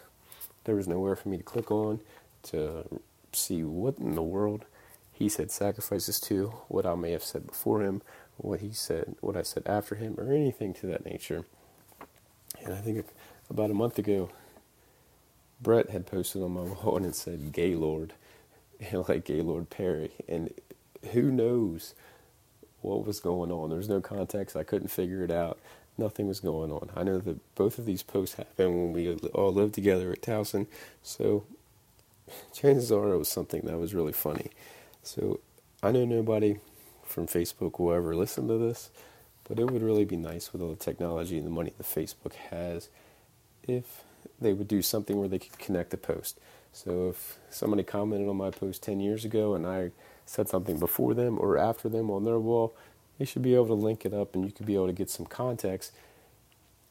There 0.64 0.76
was 0.76 0.88
nowhere 0.88 1.16
for 1.16 1.28
me 1.28 1.36
to 1.36 1.42
click 1.42 1.70
on 1.70 2.00
to 2.44 2.84
see 3.36 3.64
what 3.64 3.98
in 3.98 4.14
the 4.14 4.22
world 4.22 4.64
he 5.12 5.28
said 5.28 5.50
sacrifices 5.50 6.20
to, 6.20 6.48
what 6.68 6.86
I 6.86 6.94
may 6.94 7.12
have 7.12 7.24
said 7.24 7.46
before 7.46 7.82
him, 7.82 8.02
what 8.36 8.60
he 8.60 8.72
said, 8.72 9.16
what 9.20 9.36
I 9.36 9.42
said 9.42 9.62
after 9.66 9.94
him, 9.94 10.16
or 10.18 10.32
anything 10.32 10.74
to 10.74 10.86
that 10.88 11.06
nature. 11.06 11.44
And 12.64 12.74
I 12.74 12.78
think 12.78 13.06
about 13.48 13.70
a 13.70 13.74
month 13.74 13.98
ago, 13.98 14.30
Brett 15.60 15.90
had 15.90 16.06
posted 16.06 16.42
on 16.42 16.52
my 16.52 16.60
wall 16.82 16.98
and 16.98 17.14
said 17.14 17.52
Gaylord, 17.52 18.12
like 19.08 19.24
Gaylord 19.24 19.70
Perry. 19.70 20.12
And 20.28 20.52
who 21.12 21.30
knows 21.30 21.94
what 22.82 23.06
was 23.06 23.20
going 23.20 23.50
on? 23.50 23.70
There 23.70 23.78
was 23.78 23.88
no 23.88 24.00
context. 24.00 24.56
I 24.56 24.64
couldn't 24.64 24.88
figure 24.88 25.24
it 25.24 25.30
out. 25.30 25.58
Nothing 25.98 26.28
was 26.28 26.40
going 26.40 26.70
on. 26.70 26.90
I 26.94 27.04
know 27.04 27.18
that 27.20 27.54
both 27.54 27.78
of 27.78 27.86
these 27.86 28.02
posts 28.02 28.36
happened 28.36 28.74
when 28.76 28.92
we 28.92 29.10
all 29.34 29.52
lived 29.52 29.74
together 29.74 30.12
at 30.12 30.20
Towson. 30.20 30.66
So 31.02 31.46
chances 32.52 32.92
are 32.92 33.12
it 33.12 33.18
was 33.18 33.28
something 33.28 33.62
that 33.62 33.78
was 33.78 33.94
really 33.94 34.12
funny. 34.12 34.50
So 35.02 35.40
I 35.82 35.92
know 35.92 36.04
nobody 36.04 36.58
from 37.04 37.26
Facebook 37.26 37.78
will 37.78 37.92
ever 37.92 38.14
listen 38.14 38.48
to 38.48 38.58
this, 38.58 38.90
but 39.48 39.58
it 39.58 39.70
would 39.70 39.82
really 39.82 40.04
be 40.04 40.16
nice 40.16 40.52
with 40.52 40.62
all 40.62 40.70
the 40.70 40.76
technology 40.76 41.36
and 41.38 41.46
the 41.46 41.50
money 41.50 41.72
that 41.76 41.86
Facebook 41.86 42.34
has 42.50 42.88
if 43.66 44.02
they 44.40 44.52
would 44.52 44.68
do 44.68 44.82
something 44.82 45.18
where 45.18 45.28
they 45.28 45.38
could 45.38 45.58
connect 45.58 45.90
the 45.90 45.96
post. 45.96 46.38
So 46.72 47.08
if 47.08 47.38
somebody 47.48 47.84
commented 47.84 48.28
on 48.28 48.36
my 48.36 48.50
post 48.50 48.82
10 48.82 49.00
years 49.00 49.24
ago 49.24 49.54
and 49.54 49.66
I 49.66 49.92
said 50.26 50.48
something 50.48 50.78
before 50.78 51.14
them 51.14 51.38
or 51.40 51.56
after 51.56 51.88
them 51.88 52.10
on 52.10 52.24
their 52.24 52.38
wall, 52.38 52.74
they 53.18 53.24
should 53.24 53.42
be 53.42 53.54
able 53.54 53.68
to 53.68 53.74
link 53.74 54.04
it 54.04 54.12
up 54.12 54.34
and 54.34 54.44
you 54.44 54.52
could 54.52 54.66
be 54.66 54.74
able 54.74 54.88
to 54.88 54.92
get 54.92 55.08
some 55.08 55.26
context 55.26 55.92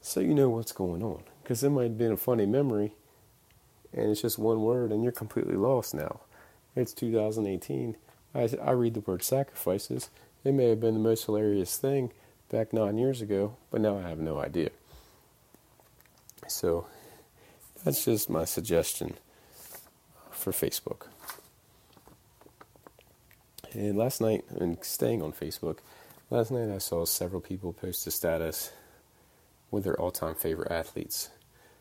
so 0.01 0.19
you 0.19 0.33
know 0.33 0.49
what's 0.49 0.71
going 0.71 1.03
on. 1.03 1.23
Because 1.43 1.63
it 1.63 1.69
might 1.69 1.83
have 1.83 1.97
been 1.97 2.13
a 2.13 2.17
funny 2.17 2.45
memory, 2.45 2.93
and 3.95 4.11
it's 4.11 4.21
just 4.21 4.37
one 4.37 4.61
word, 4.61 4.91
and 4.91 5.01
you're 5.03 5.11
completely 5.11 5.55
lost 5.55 5.93
now. 5.93 6.19
It's 6.75 6.93
2018. 6.93 7.95
I, 8.35 8.49
I 8.61 8.71
read 8.71 8.93
the 8.93 8.99
word 8.99 9.23
sacrifices. 9.23 10.09
It 10.43 10.53
may 10.53 10.69
have 10.69 10.81
been 10.81 10.93
the 10.93 10.99
most 10.99 11.25
hilarious 11.25 11.77
thing 11.77 12.11
back 12.49 12.73
nine 12.73 12.97
years 12.97 13.21
ago, 13.21 13.55
but 13.71 13.81
now 13.81 13.97
I 13.97 14.01
have 14.01 14.19
no 14.19 14.37
idea. 14.37 14.69
So 16.47 16.85
that's 17.83 18.05
just 18.05 18.29
my 18.29 18.45
suggestion 18.45 19.15
for 20.31 20.51
Facebook. 20.51 21.07
And 23.73 23.97
last 23.97 24.21
night, 24.21 24.45
and 24.49 24.77
staying 24.83 25.21
on 25.21 25.31
Facebook, 25.31 25.79
last 26.29 26.51
night 26.51 26.69
I 26.69 26.77
saw 26.77 27.05
several 27.05 27.41
people 27.41 27.73
post 27.73 28.05
a 28.07 28.11
status 28.11 28.71
with 29.71 29.85
their 29.85 29.99
all 29.99 30.11
time 30.11 30.35
favorite 30.35 30.71
athletes. 30.71 31.29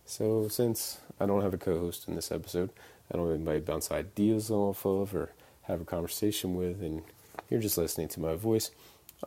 So, 0.07 0.49
since 0.49 0.99
I 1.19 1.27
don't 1.27 1.43
have 1.43 1.55
a 1.55 1.59
co 1.59 1.79
host 1.79 2.09
in 2.09 2.15
this 2.15 2.31
episode, 2.31 2.71
I 3.11 3.17
don't 3.17 3.27
have 3.27 3.37
anybody 3.37 3.61
to 3.61 3.65
bounce 3.67 3.91
ideas 3.91 4.51
off 4.51 4.85
of 4.85 5.15
or 5.15 5.33
have 5.63 5.81
a 5.81 5.85
conversation 5.85 6.55
with, 6.55 6.83
and 6.83 7.03
you're 7.49 7.61
just 7.61 7.79
listening 7.79 8.09
to 8.09 8.21
my 8.21 8.35
voice, 8.35 8.71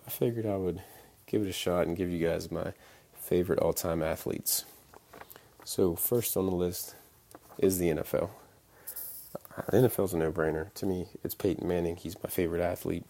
I 0.06 0.10
figured 0.10 0.46
I 0.46 0.58
would 0.58 0.82
give 1.26 1.42
it 1.42 1.50
a 1.50 1.54
shot 1.54 1.88
and 1.88 1.98
give 1.98 2.12
you 2.12 2.26
guys 2.26 2.52
my 2.52 2.74
favorite 3.14 3.60
all 3.60 3.74
time 3.74 4.04
athletes. 4.04 4.66
So, 5.66 5.96
first 5.96 6.38
on 6.38 6.46
the 6.46 6.56
list 6.56 6.96
is 7.58 7.80
the 7.80 7.90
NFL. 7.90 8.30
The 9.72 9.78
NFL's 9.78 10.14
a 10.14 10.18
no 10.18 10.32
brainer. 10.32 10.72
To 10.76 10.86
me, 10.86 11.08
it's 11.24 11.34
Peyton 11.34 11.68
Manning. 11.68 11.96
He's 11.96 12.22
my 12.22 12.30
favorite 12.30 12.62
athlete. 12.62 13.06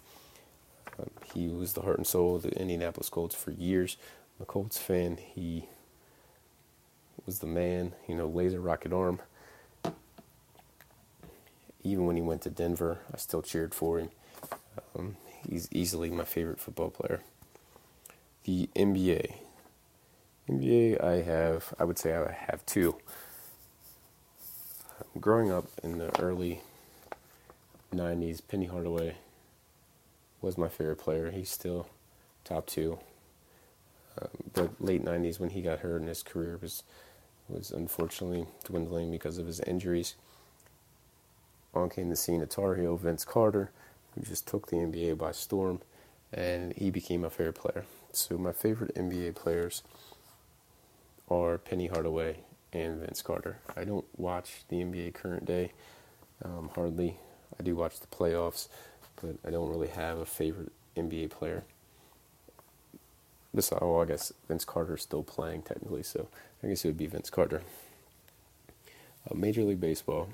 Um, 0.97 1.09
he 1.33 1.49
was 1.49 1.73
the 1.73 1.81
heart 1.81 1.97
and 1.97 2.07
soul 2.07 2.37
of 2.37 2.43
the 2.43 2.57
Indianapolis 2.57 3.09
Colts 3.09 3.35
for 3.35 3.51
years. 3.51 3.97
I'm 4.39 4.43
a 4.43 4.45
Colts 4.45 4.77
fan. 4.77 5.17
He 5.17 5.67
was 7.25 7.39
the 7.39 7.47
man, 7.47 7.93
you 8.07 8.15
know, 8.15 8.27
laser 8.27 8.59
rocket 8.59 8.93
arm. 8.93 9.19
Even 11.83 12.05
when 12.05 12.15
he 12.15 12.21
went 12.21 12.41
to 12.41 12.49
Denver, 12.49 12.99
I 13.13 13.17
still 13.17 13.41
cheered 13.41 13.73
for 13.73 13.99
him. 13.99 14.09
Um, 14.97 15.17
he's 15.49 15.69
easily 15.71 16.09
my 16.09 16.25
favorite 16.25 16.59
football 16.59 16.89
player. 16.89 17.21
The 18.43 18.69
NBA. 18.75 19.33
NBA, 20.49 21.03
I 21.03 21.21
have, 21.23 21.73
I 21.79 21.83
would 21.83 21.97
say 21.97 22.15
I 22.15 22.31
have 22.31 22.65
two 22.65 22.95
growing 25.19 25.51
up 25.51 25.65
in 25.83 25.97
the 25.97 26.19
early 26.21 26.61
90s, 27.93 28.41
Penny 28.47 28.65
Hardaway 28.65 29.15
was 30.41 30.57
my 30.57 30.67
favorite 30.67 30.97
player. 30.97 31.31
He's 31.31 31.49
still 31.49 31.87
top 32.43 32.67
two. 32.67 32.99
Um, 34.21 34.29
but 34.53 34.71
late 34.79 35.03
90s, 35.03 35.39
when 35.39 35.51
he 35.51 35.61
got 35.61 35.79
hurt 35.79 36.01
in 36.01 36.07
his 36.07 36.23
career, 36.23 36.59
was 36.61 36.83
was 37.49 37.71
unfortunately 37.71 38.45
dwindling 38.65 39.11
because 39.11 39.37
of 39.37 39.47
his 39.47 39.59
injuries. 39.61 40.15
On 41.73 41.89
came 41.89 42.09
the 42.09 42.15
scene 42.15 42.41
of 42.41 42.49
Tar 42.49 42.75
Heel, 42.75 42.97
Vince 42.97 43.25
Carter, 43.25 43.71
who 44.13 44.21
just 44.21 44.47
took 44.47 44.67
the 44.67 44.77
NBA 44.77 45.17
by 45.17 45.31
storm, 45.31 45.81
and 46.33 46.73
he 46.73 46.89
became 46.89 47.23
a 47.23 47.29
favorite 47.29 47.55
player. 47.55 47.85
So 48.11 48.37
my 48.37 48.51
favorite 48.51 48.95
NBA 48.95 49.35
players 49.35 49.83
are 51.29 51.57
Penny 51.57 51.87
Hardaway 51.87 52.37
and 52.73 52.99
Vince 52.99 53.21
Carter. 53.21 53.59
I 53.75 53.83
don't 53.83 54.05
watch 54.17 54.63
the 54.69 54.77
NBA 54.77 55.13
current 55.13 55.45
day 55.45 55.71
um, 56.43 56.71
hardly. 56.73 57.17
I 57.59 57.63
do 57.63 57.75
watch 57.75 57.99
the 57.99 58.07
playoffs, 58.07 58.67
but 59.21 59.35
I 59.45 59.51
don't 59.51 59.69
really 59.69 59.89
have 59.89 60.17
a 60.17 60.25
favorite 60.25 60.71
NBA 60.95 61.29
player. 61.29 61.63
Besides, 63.53 63.81
oh, 63.81 64.01
I 64.01 64.05
guess 64.05 64.33
Vince 64.47 64.65
Carter's 64.65 65.01
still 65.01 65.23
playing 65.23 65.63
technically, 65.63 66.03
so 66.03 66.27
I 66.63 66.67
guess 66.67 66.83
it 66.83 66.89
would 66.89 66.97
be 66.97 67.07
Vince 67.07 67.29
Carter. 67.29 67.61
Uh, 69.29 69.35
Major 69.35 69.63
League 69.63 69.81
Baseball, 69.81 70.29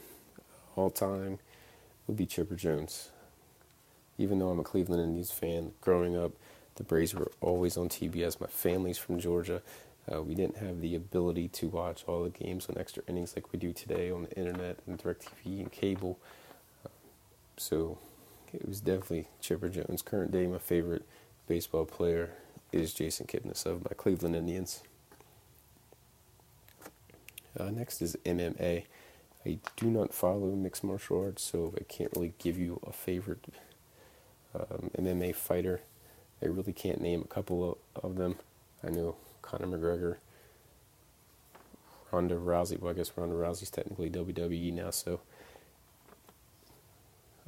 all 0.75 0.89
time, 0.89 1.39
would 2.07 2.17
be 2.17 2.25
Chipper 2.25 2.55
Jones. 2.55 3.09
Even 4.17 4.39
though 4.39 4.49
I'm 4.49 4.59
a 4.59 4.63
Cleveland 4.63 5.01
Indians 5.01 5.31
fan, 5.31 5.71
growing 5.81 6.15
up, 6.15 6.31
the 6.75 6.83
Braves 6.83 7.13
were 7.13 7.31
always 7.41 7.77
on 7.77 7.89
TBS. 7.89 8.39
My 8.39 8.47
family's 8.47 8.97
from 8.97 9.19
Georgia, 9.19 9.61
uh, 10.11 10.21
we 10.21 10.35
didn't 10.35 10.57
have 10.57 10.81
the 10.81 10.95
ability 10.95 11.47
to 11.47 11.67
watch 11.67 12.03
all 12.07 12.23
the 12.23 12.29
games 12.29 12.67
on 12.69 12.77
extra 12.77 13.03
innings 13.07 13.35
like 13.35 13.53
we 13.53 13.59
do 13.59 13.71
today 13.71 14.11
on 14.11 14.23
the 14.23 14.31
internet 14.37 14.77
and 14.85 15.01
DirecTV 15.01 15.61
and 15.61 15.71
cable. 15.71 16.19
Uh, 16.85 16.89
so 17.55 17.97
it 18.53 18.67
was 18.67 18.81
definitely 18.81 19.27
Chipper 19.39 19.69
Jones. 19.69 20.01
Current 20.01 20.31
day, 20.31 20.45
my 20.45 20.57
favorite 20.57 21.03
baseball 21.47 21.85
player 21.85 22.31
is 22.71 22.93
Jason 22.93 23.27
Kipnis 23.27 23.65
of 23.65 23.85
my 23.85 23.91
Cleveland 23.95 24.35
Indians. 24.35 24.83
Uh, 27.59 27.69
next 27.69 28.01
is 28.01 28.17
MMA. 28.25 28.85
I 29.45 29.59
do 29.75 29.87
not 29.87 30.13
follow 30.13 30.51
mixed 30.51 30.83
martial 30.83 31.21
arts, 31.21 31.43
so 31.43 31.73
I 31.77 31.83
can't 31.83 32.11
really 32.15 32.33
give 32.39 32.57
you 32.57 32.79
a 32.87 32.91
favorite 32.91 33.45
um, 34.55 34.89
MMA 34.97 35.35
fighter. 35.35 35.81
I 36.41 36.47
really 36.47 36.73
can't 36.73 37.01
name 37.01 37.21
a 37.21 37.33
couple 37.33 37.77
of, 37.95 38.03
of 38.03 38.15
them. 38.15 38.35
I 38.85 38.89
know 38.89 39.15
Conor 39.41 39.67
McGregor, 39.67 40.17
Ronda 42.11 42.35
Rousey. 42.35 42.79
Well, 42.79 42.91
I 42.91 42.93
guess 42.93 43.11
Ronda 43.15 43.35
Rousey's 43.35 43.69
technically 43.69 44.09
WWE 44.09 44.73
now, 44.73 44.89
so 44.89 45.19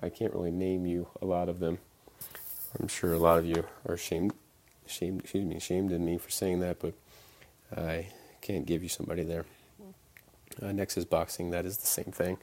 I 0.02 0.10
can't 0.10 0.34
really 0.34 0.52
name 0.52 0.86
you 0.86 1.08
a 1.22 1.26
lot 1.26 1.50
of 1.50 1.60
them. 1.60 1.80
I'm 2.80 2.88
sure 2.90 3.14
a 3.14 3.20
lot 3.20 3.40
of 3.40 3.46
you 3.46 3.66
are 3.88 3.96
ashamed, 3.96 4.34
ashamed, 4.86 5.22
excuse 5.22 5.46
me, 5.46 5.56
ashamed 5.56 5.94
of 5.94 6.02
me 6.02 6.18
for 6.18 6.30
saying 6.30 6.60
that, 6.60 6.80
but 6.80 6.94
I 7.76 8.08
can't 8.42 8.66
give 8.66 8.84
you 8.84 8.90
somebody 8.90 9.24
there. 9.24 9.46
Uh, 10.62 10.72
next 10.72 10.98
is 10.98 11.06
boxing. 11.06 11.52
That 11.52 11.66
is 11.66 11.78
the 11.78 11.88
same 11.88 12.12
thing. 12.12 12.38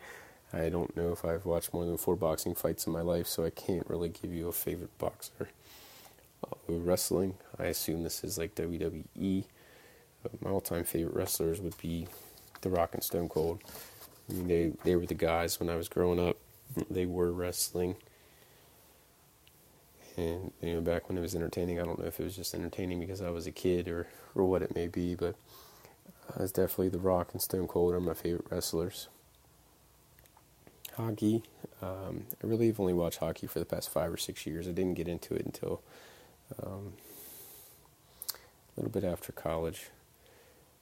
I 0.52 0.69
don't 0.69 0.95
know 0.97 1.12
if 1.12 1.25
I've 1.25 1.47
watched 1.47 1.73
more 1.73 1.87
than 1.87 1.97
four 1.97 2.14
boxing 2.14 2.54
fights 2.54 2.87
in 2.87 2.92
my 2.92 3.00
life, 3.00 3.26
so 3.26 3.45
I 3.45 3.50
can't 3.50 3.88
really 3.88 4.11
give 4.11 4.33
you 4.35 4.49
a 4.49 4.52
favorite 4.52 4.97
boxer 4.99 5.49
wrestling. 6.69 7.35
I 7.59 7.64
assume 7.64 8.02
this 8.02 8.23
is 8.25 8.38
like 8.38 8.54
WWE. 8.54 9.45
my 10.40 10.50
all-time 10.50 10.85
favorite 10.85 11.14
wrestlers 11.14 11.61
would 11.61 11.76
be 11.78 12.07
The 12.61 12.71
Rock 12.71 12.95
and 12.95 13.02
Stone 13.02 13.28
Cold. 13.28 13.62
I 14.28 14.35
mean, 14.35 14.49
they 14.49 14.73
they 14.85 14.97
were 14.97 15.07
the 15.07 15.14
guys 15.14 15.59
when 15.59 15.69
I 15.69 15.76
was 15.76 15.88
growing 15.88 16.21
up. 16.21 16.37
They 16.90 17.07
were 17.07 17.33
wrestling, 17.33 17.97
and 20.16 20.52
you 20.62 20.75
know, 20.75 20.81
back 20.81 21.09
when 21.09 21.19
it 21.19 21.21
was 21.21 21.35
entertaining. 21.35 21.81
I 21.81 21.85
don't 21.85 21.99
know 21.99 22.07
if 22.07 22.21
it 22.21 22.25
was 22.25 22.37
just 22.37 22.54
entertaining 22.54 23.00
because 23.00 23.21
I 23.21 23.31
was 23.31 23.47
a 23.47 23.50
kid 23.52 23.88
or 23.88 24.07
or 24.35 24.45
what 24.45 24.62
it 24.62 24.75
may 24.75 24.87
be, 24.87 25.14
but 25.14 25.35
uh, 25.35 25.62
it's 26.39 26.53
definitely 26.53 26.89
The 26.89 26.99
Rock 26.99 27.31
and 27.33 27.43
Stone 27.43 27.69
Cold 27.69 27.95
are 27.95 28.01
my 28.01 28.15
favorite 28.15 28.47
wrestlers. 28.51 29.09
Hockey. 30.97 31.43
Um, 31.81 32.27
I 32.43 32.47
really 32.47 32.69
have 32.69 32.81
only 32.81 32.93
watched 32.93 33.19
hockey 33.19 33.47
for 33.47 33.59
the 33.59 33.65
past 33.65 33.91
five 33.91 34.12
or 34.12 34.17
six 34.17 34.47
years. 34.47 34.69
I 34.69 34.73
didn't 34.73 34.95
get 34.95 35.09
into 35.09 35.35
it 35.35 35.45
until 35.45 35.81
um, 36.62 36.93
a 38.31 38.81
little 38.81 38.91
bit 38.93 39.05
after 39.05 39.33
college. 39.33 39.89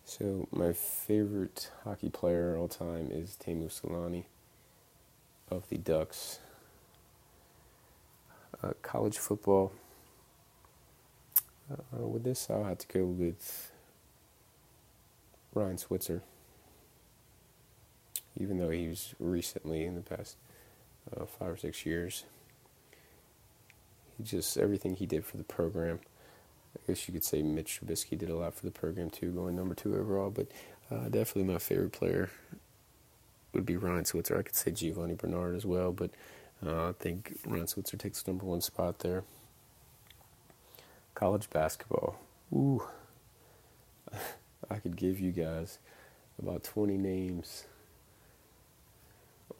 So 0.04 0.48
my 0.50 0.72
favorite 0.72 1.70
hockey 1.84 2.08
player 2.08 2.56
all 2.56 2.68
time 2.68 3.10
is 3.12 3.36
Teemu 3.40 3.68
Selanne 3.70 4.24
of 5.50 5.68
the 5.68 5.78
Ducks. 5.78 6.40
Uh, 8.62 8.72
college 8.82 9.18
football. 9.18 9.72
Uh, 11.70 12.06
with 12.06 12.24
this, 12.24 12.48
I'll 12.50 12.64
have 12.64 12.78
to 12.78 12.88
go 12.88 13.04
with 13.04 13.69
Ryan 15.54 15.78
Switzer. 15.78 16.22
Even 18.40 18.58
though 18.58 18.70
he 18.70 18.88
was 18.88 19.14
recently 19.20 19.84
in 19.84 19.94
the 19.96 20.02
past 20.02 20.36
uh, 21.16 21.26
five 21.26 21.50
or 21.50 21.56
six 21.56 21.86
years 21.86 22.24
He 24.18 24.24
just 24.24 24.56
everything 24.58 24.96
he 24.96 25.06
did 25.06 25.24
for 25.24 25.36
the 25.36 25.44
program. 25.44 26.00
I 26.76 26.80
guess 26.88 27.08
you 27.08 27.14
could 27.14 27.24
say 27.24 27.42
Mitch 27.42 27.80
Trubisky 27.80 28.18
did 28.18 28.30
a 28.30 28.36
lot 28.36 28.54
for 28.54 28.66
the 28.66 28.72
program 28.72 29.10
too, 29.10 29.30
going 29.32 29.56
number 29.56 29.74
two 29.74 29.96
overall. 29.96 30.30
But 30.30 30.48
uh, 30.90 31.08
definitely 31.08 31.52
my 31.52 31.58
favorite 31.58 31.92
player 31.92 32.30
would 33.52 33.66
be 33.66 33.76
Ryan 33.76 34.04
Switzer. 34.04 34.38
I 34.38 34.42
could 34.42 34.56
say 34.56 34.70
Giovani 34.72 35.14
Bernard 35.16 35.56
as 35.56 35.66
well, 35.66 35.92
but 35.92 36.10
uh, 36.66 36.90
I 36.90 36.92
think 36.98 37.38
Ryan 37.46 37.66
Switzer 37.66 37.96
takes 37.96 38.22
the 38.22 38.30
number 38.32 38.46
one 38.46 38.60
spot 38.60 39.00
there. 39.00 39.24
College 41.14 41.50
basketball. 41.50 42.16
Ooh, 42.52 42.84
I 44.70 44.76
could 44.76 44.96
give 44.96 45.18
you 45.18 45.32
guys 45.32 45.78
about 46.40 46.62
20 46.64 46.96
names 46.96 47.64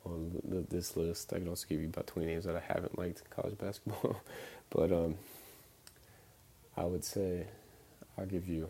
on 0.04 0.40
the, 0.44 0.64
this 0.68 0.96
list. 0.96 1.32
I 1.32 1.38
can 1.38 1.48
also 1.48 1.66
give 1.68 1.80
you 1.80 1.88
about 1.88 2.06
20 2.06 2.26
names 2.26 2.44
that 2.44 2.56
I 2.56 2.60
haven't 2.60 2.98
liked 2.98 3.20
in 3.20 3.26
college 3.30 3.58
basketball. 3.58 4.20
but 4.70 4.92
um, 4.92 5.16
I 6.76 6.84
would 6.84 7.04
say 7.04 7.46
I'll 8.16 8.26
give 8.26 8.48
you 8.48 8.68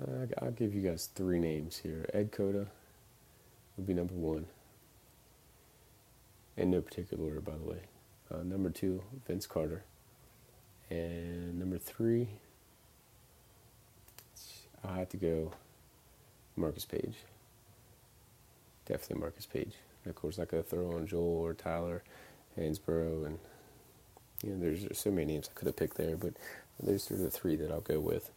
uh, 0.00 0.26
I'll 0.40 0.52
give 0.52 0.74
you 0.74 0.80
guys 0.80 1.10
three 1.14 1.38
names 1.38 1.78
here. 1.78 2.08
Ed 2.14 2.32
Cota 2.32 2.66
would 3.76 3.86
be 3.86 3.94
number 3.94 4.14
one. 4.14 4.46
In 6.56 6.70
no 6.70 6.80
particular 6.80 7.22
order, 7.24 7.40
by 7.40 7.52
the 7.52 7.64
way. 7.64 7.80
Uh, 8.32 8.42
number 8.42 8.70
two, 8.70 9.02
Vince 9.26 9.46
Carter. 9.46 9.84
And 10.90 11.58
number 11.58 11.78
three, 11.78 12.28
I 14.84 14.98
have 14.98 15.08
to 15.10 15.16
go 15.16 15.52
Marcus 16.56 16.84
Paige. 16.84 17.16
definitely 18.86 19.20
Marcus 19.20 19.46
Paige. 19.46 19.74
And 20.04 20.10
of 20.10 20.16
course, 20.16 20.38
I 20.38 20.44
could 20.44 20.68
throw 20.68 20.92
on 20.96 21.06
Joel 21.06 21.22
or 21.42 21.54
Tyler 21.54 22.02
Hansbrough, 22.58 23.26
and 23.26 23.38
you 24.42 24.50
know, 24.50 24.60
there's 24.60 24.86
so 24.98 25.10
many 25.10 25.32
names 25.32 25.48
I 25.50 25.58
could 25.58 25.66
have 25.66 25.76
picked 25.76 25.96
there, 25.96 26.16
but 26.16 26.34
those 26.82 27.10
are 27.10 27.16
the 27.16 27.30
three 27.30 27.56
that 27.56 27.70
I'll 27.70 27.80
go 27.80 28.00
with. 28.00 28.30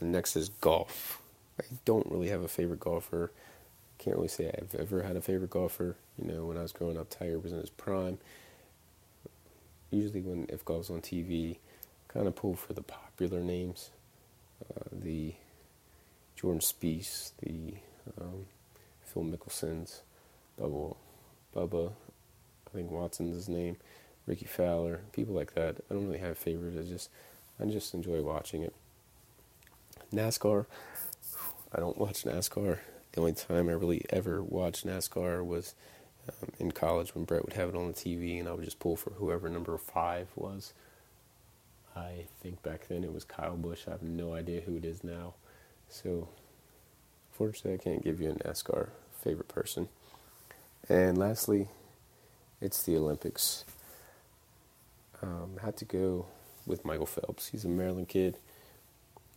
Uh, 0.00 0.06
next 0.06 0.36
is 0.36 0.48
golf. 0.48 1.20
I 1.60 1.64
don't 1.84 2.10
really 2.10 2.28
have 2.28 2.42
a 2.42 2.48
favorite 2.48 2.80
golfer. 2.80 3.30
Can't 3.98 4.16
really 4.16 4.28
say 4.28 4.48
I've 4.58 4.74
ever 4.74 5.02
had 5.02 5.16
a 5.16 5.20
favorite 5.20 5.50
golfer. 5.50 5.96
You 6.18 6.32
know, 6.32 6.46
when 6.46 6.56
I 6.58 6.62
was 6.62 6.72
growing 6.72 6.98
up, 6.98 7.10
Tiger 7.10 7.38
was 7.38 7.52
in 7.52 7.60
his 7.60 7.70
prime. 7.70 8.18
Usually, 9.90 10.20
when 10.22 10.46
if 10.48 10.64
golf's 10.64 10.90
on 10.90 11.00
TV, 11.00 11.58
kind 12.08 12.26
of 12.26 12.34
pull 12.34 12.54
for 12.56 12.72
the 12.72 12.82
popular 12.82 13.40
names, 13.40 13.90
the 14.92 15.34
Jordan 16.36 16.60
Spieth, 16.60 17.32
the 17.42 17.74
um, 18.20 18.46
Phil 19.02 19.24
Mickelsons, 19.24 20.00
Bubba, 20.60 20.96
Bubba, 21.54 21.92
I 22.68 22.76
think 22.76 22.90
Watson's 22.90 23.34
his 23.34 23.48
name, 23.48 23.76
Rickie 24.26 24.46
Fowler, 24.46 25.00
people 25.12 25.34
like 25.34 25.54
that. 25.54 25.76
I 25.90 25.94
don't 25.94 26.06
really 26.06 26.18
have 26.18 26.38
favorites. 26.38 26.76
I 26.78 26.90
just 26.90 27.10
I 27.60 27.64
just 27.66 27.94
enjoy 27.94 28.22
watching 28.22 28.62
it. 28.62 28.74
NASCAR, 30.12 30.66
I 31.72 31.80
don't 31.80 31.98
watch 31.98 32.24
NASCAR. 32.24 32.78
The 33.12 33.20
only 33.20 33.32
time 33.32 33.68
I 33.68 33.72
really 33.72 34.04
ever 34.10 34.42
watched 34.42 34.86
NASCAR 34.86 35.44
was 35.44 35.74
um, 36.28 36.50
in 36.58 36.72
college 36.72 37.14
when 37.14 37.24
Brett 37.24 37.44
would 37.44 37.54
have 37.54 37.68
it 37.68 37.76
on 37.76 37.86
the 37.86 37.92
TV, 37.92 38.40
and 38.40 38.48
I 38.48 38.52
would 38.52 38.64
just 38.64 38.80
pull 38.80 38.96
for 38.96 39.10
whoever 39.10 39.48
number 39.48 39.76
five 39.78 40.28
was. 40.34 40.72
I 41.96 42.26
think 42.42 42.62
back 42.62 42.88
then 42.88 43.04
it 43.04 43.12
was 43.12 43.24
Kyle 43.24 43.56
Busch. 43.56 43.86
I 43.86 43.92
have 43.92 44.02
no 44.02 44.34
idea 44.34 44.60
who 44.62 44.76
it 44.76 44.84
is 44.84 45.04
now. 45.04 45.34
So, 45.88 46.28
fortunately, 47.32 47.74
I 47.74 47.76
can't 47.76 48.02
give 48.02 48.20
you 48.20 48.30
a 48.30 48.34
NASCAR 48.34 48.88
favorite 49.22 49.48
person. 49.48 49.88
And 50.88 51.16
lastly, 51.16 51.68
it's 52.60 52.82
the 52.82 52.96
Olympics. 52.96 53.64
Um, 55.22 55.58
had 55.62 55.76
to 55.78 55.84
go 55.84 56.26
with 56.66 56.84
Michael 56.84 57.06
Phelps. 57.06 57.48
He's 57.48 57.64
a 57.64 57.68
Maryland 57.68 58.08
kid. 58.08 58.38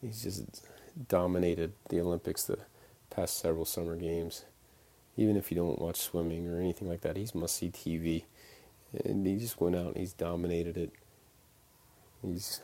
He's 0.01 0.23
just 0.23 0.65
dominated 1.07 1.73
the 1.89 1.99
Olympics 1.99 2.43
the 2.43 2.59
past 3.09 3.37
several 3.37 3.65
summer 3.65 3.95
games. 3.95 4.45
Even 5.15 5.35
if 5.35 5.51
you 5.51 5.57
don't 5.57 5.79
watch 5.79 5.97
swimming 5.97 6.47
or 6.47 6.59
anything 6.59 6.87
like 6.87 7.01
that, 7.01 7.17
he's 7.17 7.33
must 7.33 7.55
see 7.55 7.69
TV. 7.69 8.23
And 9.03 9.25
he 9.25 9.37
just 9.37 9.59
went 9.59 9.75
out 9.75 9.87
and 9.87 9.97
he's 9.97 10.13
dominated 10.13 10.77
it. 10.77 10.91
He's 12.21 12.61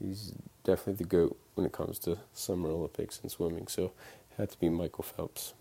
he's 0.00 0.32
definitely 0.64 1.04
the 1.04 1.04
goat 1.04 1.38
when 1.54 1.66
it 1.66 1.72
comes 1.72 1.98
to 2.00 2.18
summer 2.32 2.70
Olympics 2.70 3.20
and 3.22 3.30
swimming. 3.30 3.66
So 3.66 3.84
it 4.30 4.36
had 4.38 4.50
to 4.50 4.60
be 4.60 4.68
Michael 4.68 5.04
Phelps. 5.04 5.54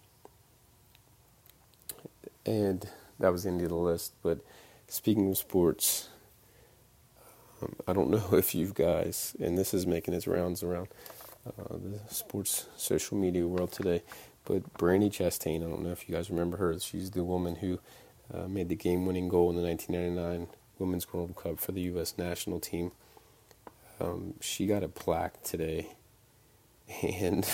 And 2.45 2.87
that 3.19 3.31
was 3.31 3.43
the 3.43 3.49
end 3.49 3.61
of 3.61 3.69
the 3.69 3.75
list. 3.75 4.13
But 4.21 4.39
speaking 4.87 5.29
of 5.29 5.37
sports, 5.37 6.09
um, 7.61 7.75
I 7.87 7.93
don't 7.93 8.09
know 8.09 8.27
if 8.33 8.53
you 8.53 8.71
guys, 8.73 9.35
and 9.39 9.57
this 9.57 9.73
is 9.73 9.87
making 9.87 10.13
its 10.13 10.27
rounds 10.27 10.63
around 10.63 10.87
uh, 11.47 11.77
the 11.77 11.99
sports 12.13 12.67
social 12.75 13.17
media 13.17 13.47
world 13.47 13.71
today, 13.71 14.03
but 14.45 14.73
Brandi 14.73 15.09
Chastain, 15.09 15.57
I 15.65 15.69
don't 15.69 15.83
know 15.83 15.91
if 15.91 16.07
you 16.07 16.15
guys 16.15 16.29
remember 16.29 16.57
her. 16.57 16.79
She's 16.79 17.11
the 17.11 17.23
woman 17.23 17.55
who 17.55 17.79
uh, 18.33 18.47
made 18.47 18.69
the 18.69 18.75
game 18.75 19.05
winning 19.05 19.27
goal 19.27 19.49
in 19.49 19.55
the 19.55 19.61
1999 19.61 20.47
Women's 20.79 21.11
World 21.13 21.35
Cup 21.35 21.59
for 21.59 21.71
the 21.71 21.81
U.S. 21.81 22.15
national 22.17 22.59
team. 22.59 22.91
Um, 23.99 24.33
she 24.41 24.67
got 24.67 24.83
a 24.83 24.87
plaque 24.87 25.41
today, 25.43 25.95
and 27.01 27.47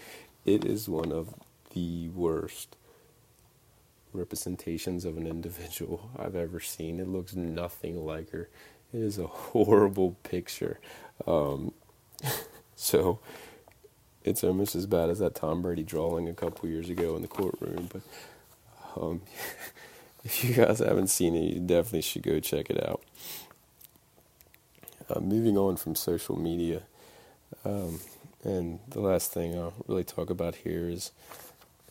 it 0.44 0.64
is 0.64 0.88
one 0.88 1.12
of 1.12 1.34
the 1.74 2.08
worst 2.08 2.76
representations 4.12 5.04
of 5.04 5.16
an 5.16 5.26
individual 5.26 6.10
I've 6.18 6.36
ever 6.36 6.60
seen. 6.60 7.00
It 7.00 7.08
looks 7.08 7.34
nothing 7.34 8.04
like 8.04 8.30
her. 8.30 8.48
It 8.92 9.00
is 9.00 9.18
a 9.18 9.26
horrible 9.26 10.16
picture. 10.22 10.80
Um, 11.26 11.72
so 12.74 13.20
it's 14.24 14.42
almost 14.42 14.74
as 14.74 14.86
bad 14.86 15.10
as 15.10 15.18
that 15.20 15.34
Tom 15.34 15.62
Brady 15.62 15.82
drawing 15.82 16.28
a 16.28 16.34
couple 16.34 16.68
years 16.68 16.90
ago 16.90 17.16
in 17.16 17.22
the 17.22 17.28
courtroom. 17.28 17.88
But 17.92 18.02
um, 19.00 19.22
if 20.26 20.42
you 20.42 20.54
guys 20.54 20.80
haven't 20.80 21.06
seen 21.06 21.36
it, 21.36 21.54
you 21.54 21.60
definitely 21.60 22.02
should 22.02 22.24
go 22.24 22.40
check 22.40 22.68
it 22.68 22.84
out. 22.84 23.00
Uh, 25.08 25.20
moving 25.20 25.56
on 25.56 25.76
from 25.76 25.94
social 25.94 26.36
media, 26.36 26.82
um, 27.64 28.00
and 28.42 28.80
the 28.88 29.00
last 29.00 29.32
thing 29.32 29.56
I'll 29.56 29.72
really 29.86 30.02
talk 30.02 30.28
about 30.28 30.56
here 30.56 30.88
is 30.88 31.12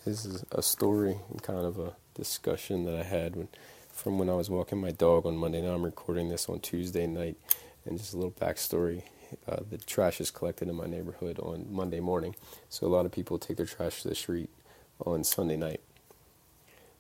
this 0.04 0.26
is 0.26 0.43
a 0.52 0.62
story 0.62 1.15
and 1.30 1.41
kind 1.41 1.65
of 1.65 1.80
a 1.80 1.93
discussion 2.13 2.84
that 2.84 2.95
I 2.95 3.04
had 3.04 3.38
when, 3.38 3.48
from 3.93 4.19
when 4.19 4.30
I 4.30 4.34
was 4.34 4.50
walking 4.50 4.82
my 4.82 4.91
dog 4.91 5.26
on 5.26 5.38
Monday. 5.38 5.62
Now 5.62 5.74
I'm 5.74 5.84
recording 5.84 6.28
this 6.28 6.50
on 6.50 6.60
Tuesday 6.60 7.08
night, 7.08 7.38
and 7.86 7.98
just 7.98 8.13
a 8.13 8.17
little 8.17 8.32
backstory. 8.32 9.04
Uh, 9.48 9.62
the 9.69 9.78
trash 9.78 10.19
is 10.19 10.30
collected 10.30 10.67
in 10.67 10.76
my 10.76 10.88
neighborhood 10.88 11.39
on 11.39 11.67
Monday 11.69 12.02
morning, 12.02 12.36
so 12.67 12.86
a 12.86 12.89
lot 12.89 13.06
of 13.06 13.13
people 13.13 13.39
take 13.39 13.56
their 13.56 13.65
trash 13.65 14.02
to 14.02 14.10
the 14.10 14.15
street 14.15 14.50
on 15.06 15.24
Sunday 15.24 15.56
night. 15.56 15.80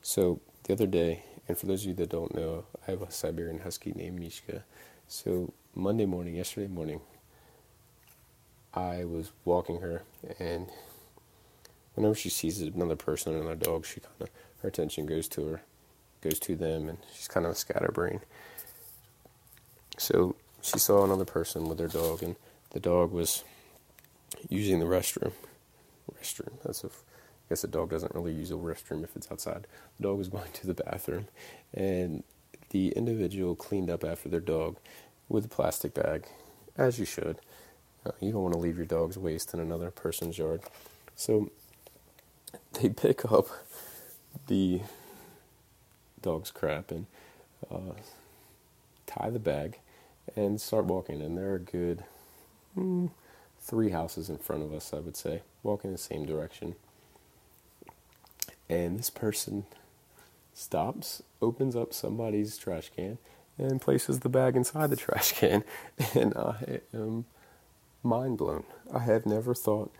So 0.01 0.39
the 0.65 0.73
other 0.73 0.87
day, 0.87 1.23
and 1.47 1.57
for 1.57 1.67
those 1.67 1.83
of 1.83 1.89
you 1.89 1.93
that 1.95 2.09
don't 2.09 2.35
know, 2.35 2.65
I 2.87 2.91
have 2.91 3.01
a 3.01 3.11
Siberian 3.11 3.59
Husky 3.59 3.93
named 3.95 4.19
Mishka. 4.19 4.63
So 5.07 5.53
Monday 5.75 6.05
morning, 6.05 6.35
yesterday 6.35 6.67
morning, 6.67 7.01
I 8.73 9.05
was 9.05 9.31
walking 9.45 9.79
her, 9.81 10.03
and 10.39 10.67
whenever 11.93 12.15
she 12.15 12.29
sees 12.29 12.61
another 12.61 12.95
person 12.95 13.33
or 13.35 13.37
another 13.37 13.55
dog, 13.55 13.85
she 13.85 13.99
kind 13.99 14.21
of 14.21 14.29
her 14.61 14.69
attention 14.69 15.05
goes 15.05 15.27
to 15.29 15.45
her, 15.47 15.61
goes 16.21 16.39
to 16.39 16.55
them, 16.55 16.89
and 16.89 16.97
she's 17.15 17.27
kind 17.27 17.45
of 17.45 17.51
a 17.51 17.55
scatterbrain. 17.55 18.21
So 19.97 20.35
she 20.61 20.79
saw 20.79 21.05
another 21.05 21.25
person 21.25 21.69
with 21.69 21.77
their 21.77 21.87
dog, 21.87 22.23
and 22.23 22.35
the 22.71 22.79
dog 22.79 23.11
was 23.11 23.43
using 24.49 24.79
the 24.79 24.85
restroom. 24.85 25.31
Restroom. 26.19 26.53
That's 26.63 26.83
a. 26.83 26.89
I 27.45 27.49
guess 27.49 27.63
a 27.63 27.67
dog 27.67 27.91
doesn't 27.91 28.15
really 28.15 28.33
use 28.33 28.51
a 28.51 28.55
restroom 28.55 29.03
if 29.03 29.15
it's 29.15 29.31
outside. 29.31 29.67
The 29.97 30.03
dog 30.03 30.17
was 30.17 30.27
going 30.29 30.51
to 30.51 30.67
the 30.67 30.73
bathroom, 30.73 31.27
and 31.73 32.23
the 32.69 32.89
individual 32.89 33.55
cleaned 33.55 33.89
up 33.89 34.03
after 34.03 34.29
their 34.29 34.39
dog 34.39 34.77
with 35.29 35.45
a 35.45 35.49
plastic 35.49 35.93
bag, 35.93 36.27
as 36.77 36.99
you 36.99 37.05
should. 37.05 37.37
Uh, 38.05 38.11
you 38.19 38.31
don't 38.31 38.43
want 38.43 38.53
to 38.53 38.59
leave 38.59 38.77
your 38.77 38.85
dog's 38.85 39.17
waste 39.17 39.53
in 39.53 39.59
another 39.59 39.91
person's 39.91 40.37
yard. 40.37 40.61
So 41.15 41.51
they 42.73 42.89
pick 42.91 43.31
up 43.31 43.47
the 44.47 44.81
dog's 46.21 46.51
crap 46.51 46.91
and 46.91 47.05
uh, 47.71 47.93
tie 49.07 49.29
the 49.29 49.39
bag 49.39 49.79
and 50.35 50.59
start 50.59 50.85
walking. 50.85 51.21
And 51.21 51.37
there 51.37 51.53
are 51.53 51.59
good 51.59 52.03
mm, 52.77 53.09
three 53.59 53.89
houses 53.89 54.29
in 54.29 54.37
front 54.37 54.63
of 54.63 54.73
us, 54.73 54.93
I 54.93 54.99
would 54.99 55.17
say, 55.17 55.41
walking 55.63 55.91
the 55.91 55.97
same 55.97 56.25
direction. 56.25 56.75
And 58.69 58.97
this 58.97 59.09
person 59.09 59.65
stops, 60.53 61.21
opens 61.41 61.75
up 61.75 61.93
somebody's 61.93 62.57
trash 62.57 62.91
can, 62.95 63.17
and 63.57 63.79
places 63.81 64.19
the 64.19 64.29
bag 64.29 64.55
inside 64.55 64.89
the 64.89 64.95
trash 64.95 65.33
can. 65.33 65.63
And 66.15 66.33
I 66.35 66.81
am 66.93 67.25
mind 68.03 68.37
blown. 68.37 68.63
I 68.93 68.99
have 68.99 69.25
never 69.25 69.53
thought 69.53 69.91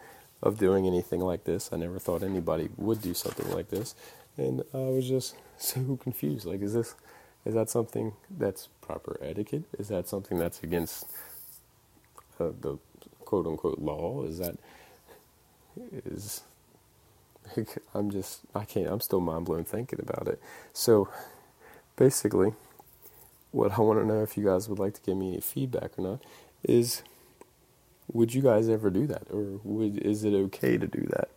of 0.41 0.58
doing 0.58 0.88
anything 0.88 1.19
like 1.21 1.43
this. 1.43 1.69
I 1.73 1.78
never 1.78 1.99
thought 1.99 2.23
anybody 2.23 2.69
would 2.78 3.01
do 3.01 3.13
something 3.13 3.51
like 3.51 3.69
this. 3.69 3.95
And 4.38 4.63
I 4.73 4.78
was 4.78 5.08
just 5.08 5.36
so 5.58 5.97
confused. 6.01 6.45
Like, 6.45 6.62
is 6.62 6.73
this, 6.73 6.95
is 7.45 7.54
that 7.54 7.69
something 7.69 8.13
that's 8.30 8.69
proper 8.82 9.17
etiquette? 9.21 9.63
Is 9.78 9.88
that 9.89 10.08
something 10.08 10.38
that's 10.38 10.62
against 10.63 11.06
uh, 12.39 12.49
the 12.62 12.78
quote 13.25 13.47
unquote 13.47 13.80
law? 13.80 14.23
Is 14.23 14.38
that, 14.38 14.58
is, 16.06 16.41
I'm 17.93 18.12
just, 18.12 18.41
I 18.53 18.65
can't, 18.65 18.88
I'm 18.88 19.01
still 19.01 19.19
mind 19.19 19.45
blown 19.45 19.63
thinking 19.63 19.99
about 20.01 20.27
it. 20.27 20.39
So 20.73 21.10
basically, 21.95 22.53
what 23.51 23.77
I 23.77 23.81
want 23.81 23.99
to 23.99 24.05
know 24.05 24.21
if 24.21 24.38
you 24.38 24.45
guys 24.45 24.67
would 24.67 24.79
like 24.79 24.93
to 24.95 25.01
give 25.01 25.17
me 25.17 25.29
any 25.29 25.41
feedback 25.41 25.97
or 25.97 26.01
not 26.01 26.23
is 26.63 27.03
would 28.12 28.34
you 28.34 28.41
guys 28.41 28.69
ever 28.69 28.89
do 28.89 29.08
that? 29.08 29.23
Or 29.31 29.60
would 29.63 29.97
is 29.99 30.23
it 30.23 30.34
okay 30.34 30.77
to 30.77 30.88
do 30.88 31.08
that? 31.12 31.29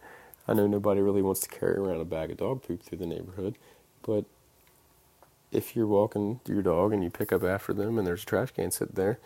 I 0.47 0.55
know 0.55 0.67
nobody 0.67 1.01
really 1.01 1.23
wants 1.23 1.41
to 1.41 1.49
carry 1.49 1.77
around 1.77 2.01
a 2.01 2.05
bag 2.05 2.31
of 2.31 2.39
dog 2.39 2.63
poop 2.63 2.83
through 2.83 2.99
the 2.99 3.07
neighborhood 3.07 3.57
but 4.03 4.25
if 5.53 5.77
you're 5.77 5.87
walking 5.87 6.41
your 6.47 6.63
dog 6.63 6.93
and 6.93 7.05
you 7.05 7.11
pick 7.11 7.33
up 7.33 7.43
after 7.43 7.73
them 7.73 7.99
and 7.99 8.07
there's 8.07 8.23
a 8.23 8.27
trash 8.27 8.51
can 8.53 8.71
sitting 8.71 8.95
there 8.95 9.19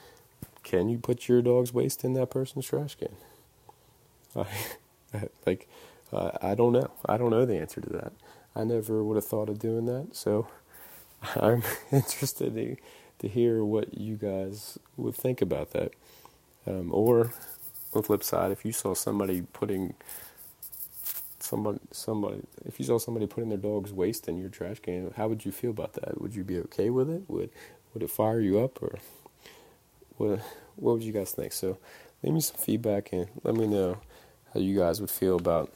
can 0.63 0.89
you 0.89 0.99
put 0.99 1.29
your 1.29 1.43
dog's 1.43 1.73
waste 1.73 2.05
in 2.05 2.15
that 2.15 2.31
person's 2.31 2.67
trash 2.67 2.97
can? 2.97 3.17
I, 5.15 5.29
like 5.47 5.69
uh, 6.13 6.31
i 6.43 6.55
don't 6.55 6.73
know 6.73 6.91
i 7.07 7.17
don't 7.17 7.31
know 7.31 7.45
the 7.45 7.57
answer 7.59 7.81
to 7.81 7.91
that 7.91 8.13
i 8.57 8.65
never 8.65 9.03
would 9.05 9.17
have 9.17 9.25
thought 9.27 9.49
of 9.49 9.59
doing 9.59 9.87
that 9.87 10.09
so 10.13 10.47
i'm 11.37 11.63
interested 11.93 12.55
to, 12.55 12.77
to 13.19 13.29
hear 13.29 13.65
what 13.65 13.95
you 13.99 14.17
guys 14.17 14.79
would 14.97 15.15
think 15.15 15.43
about 15.43 15.73
that 15.73 15.93
um, 16.67 16.91
or 16.93 17.33
on 17.95 18.01
the 18.01 18.03
flip 18.03 18.25
side, 18.25 18.51
if 18.53 18.65
you 18.65 18.73
saw 18.73 18.95
somebody 18.95 19.43
putting 19.53 19.95
somebody 21.41 21.81
somebody 21.91 22.41
if 22.65 22.79
you 22.79 22.87
saw 22.87 22.99
somebody 22.99 23.27
putting 23.27 23.49
their 23.49 23.59
dog's 23.59 23.93
waste 23.93 24.29
in 24.29 24.39
your 24.39 24.49
trash 24.49 24.79
can, 24.81 25.13
how 25.17 25.29
would 25.29 25.45
you 25.45 25.53
feel 25.53 25.71
about 25.71 25.95
that? 25.95 26.21
Would 26.21 26.35
you 26.35 26.45
be 26.45 26.59
okay 26.61 26.91
with 26.91 27.11
it? 27.11 27.25
Would 27.29 27.51
would 27.93 28.03
it 28.03 28.11
fire 28.11 28.41
you 28.41 28.61
up 28.61 28.83
or 28.83 28.99
what 30.17 30.41
what 30.77 30.95
would 30.95 31.03
you 31.03 31.13
guys 31.13 31.33
think? 31.33 31.53
So 31.53 31.79
leave 32.23 32.35
me 32.35 32.41
some 32.41 32.57
feedback 32.57 33.13
and 33.13 33.29
let 33.43 33.55
me 33.57 33.67
know 33.67 33.99
how 34.55 34.61
you 34.61 34.79
guys 34.79 35.01
would 35.01 35.11
feel 35.11 35.37
about 35.37 35.73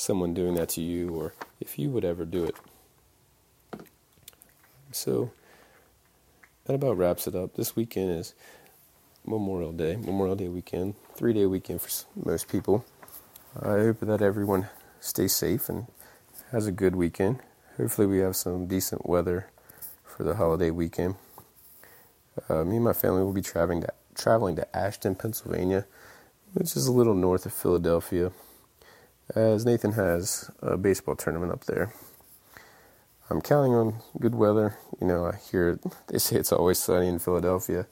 someone 0.00 0.32
doing 0.32 0.54
that 0.54 0.70
to 0.70 0.80
you 0.80 1.10
or 1.10 1.34
if 1.60 1.78
you 1.78 1.90
would 1.90 2.04
ever 2.04 2.24
do 2.24 2.44
it. 2.44 2.56
So 4.92 5.30
that 6.64 6.74
about 6.74 6.96
wraps 6.96 7.26
it 7.26 7.34
up. 7.34 7.54
This 7.54 7.76
weekend 7.76 8.10
is 8.10 8.34
Memorial 9.26 9.72
Day, 9.72 9.96
Memorial 9.96 10.36
Day 10.36 10.48
weekend, 10.48 10.94
three 11.14 11.32
day 11.32 11.46
weekend 11.46 11.82
for 11.82 11.90
most 12.24 12.48
people. 12.48 12.84
I 13.60 13.72
hope 13.72 14.00
that 14.00 14.22
everyone 14.22 14.68
stays 15.00 15.34
safe 15.34 15.68
and 15.68 15.86
has 16.50 16.66
a 16.66 16.72
good 16.72 16.96
weekend. 16.96 17.40
Hopefully, 17.76 18.06
we 18.06 18.18
have 18.18 18.36
some 18.36 18.66
decent 18.66 19.08
weather 19.08 19.50
for 20.04 20.24
the 20.24 20.36
holiday 20.36 20.70
weekend. 20.70 21.16
Uh, 22.48 22.64
me 22.64 22.76
and 22.76 22.84
my 22.84 22.92
family 22.92 23.22
will 23.22 23.32
be 23.32 23.42
traveling 23.42 23.82
to, 23.82 23.88
traveling 24.14 24.56
to 24.56 24.76
Ashton, 24.76 25.14
Pennsylvania, 25.14 25.86
which 26.54 26.76
is 26.76 26.86
a 26.86 26.92
little 26.92 27.14
north 27.14 27.44
of 27.44 27.52
Philadelphia, 27.52 28.32
as 29.34 29.64
Nathan 29.64 29.92
has 29.92 30.50
a 30.60 30.76
baseball 30.76 31.16
tournament 31.16 31.52
up 31.52 31.64
there. 31.64 31.92
I'm 33.28 33.40
counting 33.40 33.74
on 33.74 34.00
good 34.18 34.34
weather. 34.34 34.76
You 35.00 35.06
know, 35.06 35.26
I 35.26 35.36
hear 35.36 35.78
they 36.08 36.18
say 36.18 36.36
it's 36.36 36.52
always 36.52 36.78
sunny 36.78 37.08
in 37.08 37.18
Philadelphia. 37.18 37.86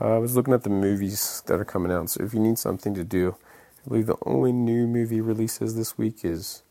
Uh, 0.00 0.14
I 0.14 0.18
was 0.18 0.36
looking 0.36 0.54
at 0.54 0.62
the 0.62 0.70
movies 0.70 1.42
that 1.46 1.58
are 1.58 1.64
coming 1.64 1.90
out, 1.90 2.10
so 2.10 2.22
if 2.22 2.34
you 2.34 2.40
need 2.40 2.58
something 2.58 2.94
to 2.94 3.04
do, 3.04 3.36
I 3.84 3.88
believe 3.88 4.06
the 4.06 4.16
only 4.24 4.52
new 4.52 4.86
movie 4.86 5.20
releases 5.20 5.74
this 5.74 5.98
week 5.98 6.24
is 6.24 6.62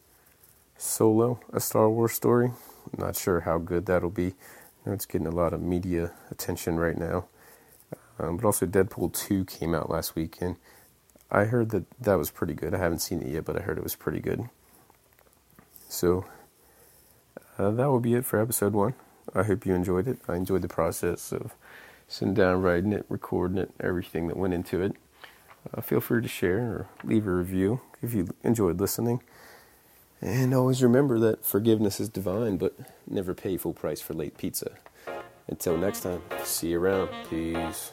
Solo, 0.78 1.39
a 1.52 1.60
Star 1.60 1.89
Wars 1.89 2.13
story. 2.13 2.48
I'm 2.48 3.06
not 3.06 3.17
sure 3.17 3.41
how 3.41 3.58
good 3.58 3.86
that'll 3.88 4.12
be. 4.12 4.28
I 4.28 4.89
know 4.89 4.93
it's 4.93 5.06
getting 5.06 5.28
a 5.28 5.32
lot 5.32 5.52
of 5.52 5.62
media 5.62 6.13
attention 6.32 6.78
right 6.78 6.98
now. 6.98 7.26
Um, 8.20 8.38
but 8.38 8.46
also, 8.46 8.65
Deadpool 8.65 9.13
2 9.13 9.46
came 9.46 9.76
out 9.76 9.89
last 9.89 10.15
week, 10.15 10.38
and 10.39 10.56
I 11.30 11.46
heard 11.46 11.72
that 11.72 11.86
that 12.00 12.18
was 12.18 12.32
pretty 12.32 12.54
good. 12.54 12.74
I 12.74 12.78
haven't 12.78 13.00
seen 13.00 13.22
it 13.22 13.28
yet, 13.28 13.46
but 13.46 13.58
I 13.58 13.62
heard 13.62 13.78
it 13.78 13.84
was 13.84 13.96
pretty 13.96 14.20
good. 14.20 14.50
So, 15.90 16.26
uh, 17.58 17.72
that 17.72 17.88
will 17.88 18.00
be 18.00 18.13
it 18.13 18.26
for 18.26 18.42
episode 18.42 18.74
one. 18.74 18.94
I 19.36 19.44
hope 19.44 19.66
you 19.66 19.74
enjoyed 19.74 20.08
it. 20.08 20.20
I 20.28 20.36
enjoyed 20.36 20.62
the 20.62 20.68
process 20.68 21.32
of 21.32 21.54
sitting 22.08 22.34
down, 22.34 22.62
writing 22.62 22.94
it, 22.94 23.06
recording 23.10 23.58
it, 23.58 23.72
everything 23.80 24.28
that 24.28 24.38
went 24.38 24.54
into 24.54 24.82
it. 24.82 24.96
Uh, 25.74 25.82
feel 25.82 26.00
free 26.00 26.22
to 26.22 26.28
share 26.28 26.60
or 26.60 26.88
leave 27.04 27.28
a 27.28 27.32
review 27.32 27.82
if 28.02 28.13
you 28.13 28.30
enjoyed 28.44 28.80
listening. 28.80 29.22
And 30.22 30.54
always 30.54 30.82
remember 30.82 31.20
that 31.20 31.46
forgiveness 31.46 32.00
is 32.00 32.10
divine, 32.10 32.58
but 32.58 32.74
never 33.06 33.34
pay 33.34 33.58
full 33.58 33.74
price 33.74 34.02
for 34.02 34.13
late 34.13 34.38
pizza. 34.38 34.72
Until 35.48 35.78
next 35.78 36.02
time, 36.02 36.22
see 36.44 36.70
you 36.70 36.80
around. 36.80 37.10
Peace. 37.30 37.92